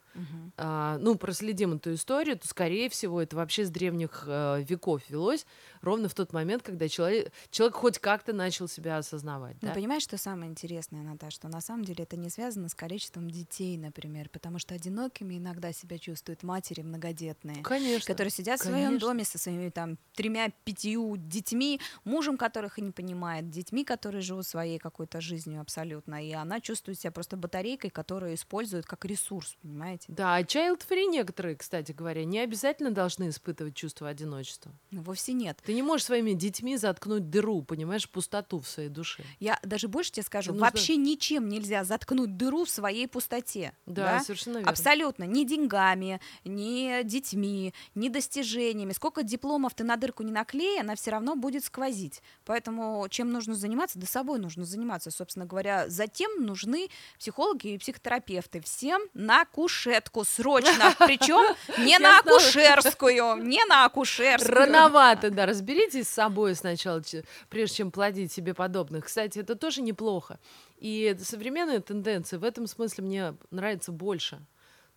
а, 0.57 0.99
ну, 0.99 1.15
проследим 1.15 1.75
эту 1.75 1.95
историю, 1.95 2.39
то, 2.39 2.49
скорее 2.49 2.89
всего, 2.89 3.23
это 3.23 3.37
вообще 3.37 3.65
с 3.65 3.71
древних 3.71 4.25
э, 4.27 4.63
веков 4.63 5.03
велось, 5.09 5.47
ровно 5.83 6.09
в 6.09 6.15
тот 6.15 6.33
момент, 6.33 6.63
когда 6.63 6.89
человек, 6.89 7.33
человек 7.51 7.77
хоть 7.77 7.99
как-то 7.99 8.33
начал 8.33 8.69
себя 8.69 8.99
осознавать. 8.99 9.57
Ну, 9.61 9.69
да? 9.69 9.75
понимаешь, 9.75 10.03
что 10.03 10.19
самое 10.19 10.51
интересное, 10.51 11.03
Наташа, 11.03 11.37
что 11.37 11.49
на 11.49 11.61
самом 11.61 11.85
деле 11.85 12.05
это 12.05 12.17
не 12.17 12.31
связано 12.31 12.69
с 12.69 12.75
количеством 12.75 13.31
детей, 13.31 13.77
например, 13.77 14.29
потому 14.29 14.59
что 14.59 14.75
одинокими 14.75 15.39
иногда 15.39 15.73
себя 15.73 15.99
чувствуют 15.99 16.43
матери 16.43 16.83
многодетные. 16.83 17.63
Конечно. 17.63 18.13
которые 18.13 18.31
сидят 18.31 18.61
в 18.61 18.65
своем 18.65 18.87
Конечно. 18.87 19.09
доме 19.09 19.25
со 19.25 19.39
своими 19.39 19.69
там 19.71 19.99
тремя-пятью 20.15 21.17
детьми, 21.17 21.81
мужем 22.05 22.37
которых 22.37 22.79
и 22.79 22.83
не 22.83 22.91
понимает, 22.91 23.51
детьми, 23.51 23.85
которые 23.85 24.23
живут 24.23 24.47
своей 24.47 24.79
какой-то 24.79 25.21
жизнью 25.21 25.61
абсолютно, 25.61 26.25
и 26.25 26.33
она 26.33 26.61
чувствует 26.61 26.99
себя 26.99 27.13
просто 27.13 27.37
батарейкой, 27.37 27.91
которую 27.91 28.35
используют 28.35 28.87
как 28.87 29.05
ресурс, 29.05 29.57
понимаете? 29.63 30.07
Да, 30.09 30.37
а 30.37 30.43
child-free 30.43 31.07
некоторые, 31.07 31.57
кстати 31.57 31.93
говоря, 31.93 32.25
не 32.25 32.41
обязательно 32.41 32.91
должны 32.91 33.29
испытывать 33.29 33.75
чувство 33.75 34.09
одиночества. 34.09 34.73
Ну, 34.91 35.03
вовсе 35.03 35.33
нет. 35.33 35.61
Ты 35.69 35.75
не 35.75 35.83
можешь 35.83 36.07
своими 36.07 36.33
детьми 36.33 36.79
заткнуть 36.79 37.29
дыру, 37.29 37.61
понимаешь, 37.61 38.09
пустоту 38.09 38.59
в 38.59 38.67
своей 38.67 38.89
душе. 38.89 39.23
Я 39.39 39.59
даже 39.63 39.87
больше 39.87 40.13
тебе 40.13 40.25
скажу, 40.25 40.53
нужно- 40.53 40.65
вообще 40.65 40.97
ничем 40.97 41.47
нельзя 41.47 41.85
заткнуть 41.85 42.39
дыру 42.39 42.65
в 42.65 42.71
своей 42.71 43.07
пустоте. 43.07 43.75
Да, 43.85 44.21
совершенно 44.21 44.55
верно. 44.57 44.71
Абсолютно. 44.71 45.25
Ни 45.25 45.45
деньгами, 45.45 46.23
ни 46.43 47.03
детьми, 47.03 47.75
ни 47.95 48.09
достижениями. 48.09 48.95
Сколько 48.95 49.23
дипломов 49.23 49.75
ты 49.75 49.85
на 49.85 49.97
дырку 49.99 50.23
не 50.23 50.33
наклей, 50.33 50.81
она 50.81 50.95
все 50.95 51.11
равно 51.11 51.37
будет 51.37 51.67
сквозить. 51.67 52.23
Поэтому 52.47 53.07
чем 53.11 53.31
нужно 53.31 53.55
заниматься? 53.55 53.99
Да 53.99 54.07
собой 54.07 54.39
нужно 54.39 54.65
заниматься, 54.65 55.11
собственно 55.11 55.45
говоря. 55.45 55.87
Затем 55.91 56.47
нужны 56.47 56.89
психологи 57.19 57.75
и 57.75 57.79
психотерапевты. 57.79 58.63
Всем 58.63 59.03
на 59.13 59.45
кушетку 59.45 60.25
срочно. 60.25 60.95
Причем 61.01 61.55
не 61.85 61.99
на 61.99 62.21
акушерскую, 62.21 63.37
не 63.45 63.63
на 63.67 63.85
акушерскую. 63.85 64.55
Рановато, 64.57 65.31
да, 65.31 65.58
разберитесь 65.59 66.07
с 66.09 66.13
собой 66.13 66.55
сначала, 66.55 67.03
прежде 67.51 67.77
чем 67.77 67.91
плодить 67.91 68.33
себе 68.33 68.55
подобных. 68.55 69.07
Кстати, 69.07 69.41
это 69.41 69.57
тоже 69.57 69.83
неплохо. 69.83 70.39
И 70.79 71.17
современная 71.21 71.81
тенденция 71.81 72.39
в 72.39 72.45
этом 72.45 72.67
смысле 72.67 73.05
мне 73.05 73.35
нравится 73.51 73.91
больше. 73.91 74.41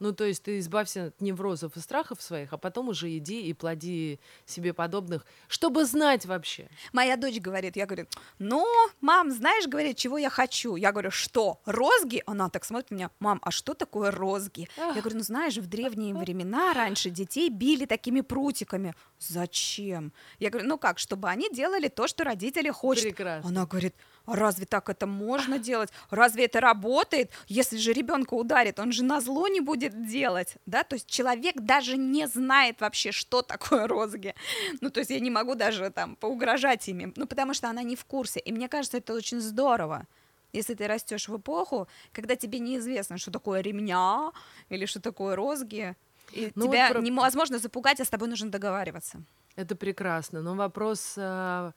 Ну, 0.01 0.13
то 0.13 0.23
есть 0.23 0.41
ты 0.41 0.57
избавься 0.57 1.05
от 1.05 1.21
неврозов 1.21 1.77
и 1.77 1.79
страхов 1.79 2.23
своих, 2.23 2.53
а 2.53 2.57
потом 2.57 2.89
уже 2.89 3.15
иди 3.17 3.43
и 3.43 3.53
плоди 3.53 4.19
себе 4.47 4.73
подобных, 4.73 5.27
чтобы 5.47 5.85
знать 5.85 6.25
вообще. 6.25 6.69
Моя 6.91 7.17
дочь 7.17 7.39
говорит, 7.39 7.75
я 7.75 7.85
говорю, 7.85 8.07
ну, 8.39 8.65
мам, 8.99 9.29
знаешь, 9.29 9.67
говорит, 9.67 9.97
чего 9.97 10.17
я 10.17 10.31
хочу? 10.31 10.75
Я 10.75 10.91
говорю, 10.91 11.11
что, 11.11 11.61
розги? 11.65 12.23
Она 12.25 12.49
так 12.49 12.65
смотрит 12.65 12.89
на 12.89 12.95
меня, 12.95 13.11
мам, 13.19 13.39
а 13.43 13.51
что 13.51 13.75
такое 13.75 14.09
розги? 14.09 14.67
Я 14.75 15.01
говорю, 15.01 15.17
ну, 15.17 15.23
знаешь, 15.23 15.57
в 15.57 15.67
древние 15.67 16.15
времена 16.15 16.73
раньше 16.73 17.11
детей 17.11 17.51
били 17.51 17.85
такими 17.85 18.21
прутиками. 18.21 18.95
Зачем? 19.19 20.13
Я 20.39 20.49
говорю, 20.49 20.67
ну 20.67 20.79
как, 20.79 20.97
чтобы 20.97 21.29
они 21.29 21.47
делали 21.51 21.89
то, 21.89 22.07
что 22.07 22.23
родители 22.23 22.71
хотят. 22.71 23.03
Прекрасно. 23.03 23.49
Она 23.49 23.67
говорит, 23.67 23.93
а 24.25 24.35
разве 24.35 24.65
так 24.65 24.89
это 24.89 25.05
можно 25.05 25.59
делать? 25.59 25.89
Разве 26.09 26.45
это 26.45 26.59
работает? 26.59 27.31
Если 27.47 27.77
же 27.77 27.93
ребенка 27.93 28.33
ударит, 28.33 28.79
он 28.79 28.91
же 28.91 29.03
на 29.03 29.21
зло 29.21 29.47
не 29.47 29.61
будет 29.61 29.90
делать, 29.93 30.55
да? 30.65 30.83
То 30.83 30.95
есть 30.95 31.07
человек 31.07 31.55
даже 31.61 31.97
не 31.97 32.27
знает 32.27 32.81
вообще, 32.81 33.11
что 33.11 33.41
такое 33.41 33.87
розги. 33.87 34.33
Ну, 34.81 34.89
то 34.89 34.99
есть 34.99 35.11
я 35.11 35.19
не 35.19 35.29
могу 35.29 35.55
даже 35.55 35.89
там 35.89 36.15
поугрожать 36.15 36.87
ими, 36.87 37.11
ну, 37.15 37.27
потому 37.27 37.53
что 37.53 37.69
она 37.69 37.83
не 37.83 37.95
в 37.95 38.05
курсе. 38.05 38.39
И 38.39 38.51
мне 38.51 38.67
кажется, 38.69 38.97
это 38.97 39.13
очень 39.13 39.39
здорово. 39.41 40.07
Если 40.53 40.73
ты 40.73 40.85
растешь 40.87 41.29
в 41.29 41.37
эпоху, 41.37 41.87
когда 42.11 42.35
тебе 42.35 42.59
неизвестно, 42.59 43.17
что 43.17 43.31
такое 43.31 43.61
ремня 43.61 44.31
или 44.69 44.85
что 44.85 44.99
такое 44.99 45.35
розги, 45.35 45.95
и 46.33 46.51
Ну 46.55 46.65
вот 46.67 46.73
тебя 46.73 46.89
про- 46.89 47.01
невозможно 47.01 47.57
запугать, 47.57 47.99
а 48.01 48.05
с 48.05 48.09
тобой 48.09 48.27
нужно 48.27 48.49
договариваться. 48.49 49.23
Это 49.55 49.75
прекрасно. 49.75 50.41
Но 50.41 50.55
вопрос, 50.55 51.15
а, 51.17 51.71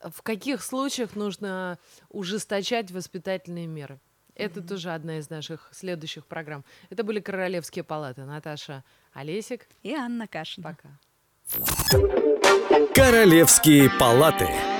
в 0.00 0.22
каких 0.22 0.62
случаях 0.62 1.16
нужно 1.16 1.78
ужесточать 2.10 2.90
воспитательные 2.90 3.66
меры? 3.66 3.98
Это 4.34 4.62
тоже 4.62 4.90
одна 4.90 5.18
из 5.18 5.30
наших 5.30 5.68
следующих 5.72 6.26
программ. 6.26 6.64
Это 6.90 7.04
были 7.04 7.20
Королевские 7.20 7.84
палаты. 7.84 8.24
Наташа 8.24 8.82
Олесик. 9.12 9.68
И 9.82 9.94
Анна 9.94 10.26
Кашина. 10.26 10.74
Пока. 10.74 10.98
Королевские 12.94 13.90
палаты. 13.90 14.73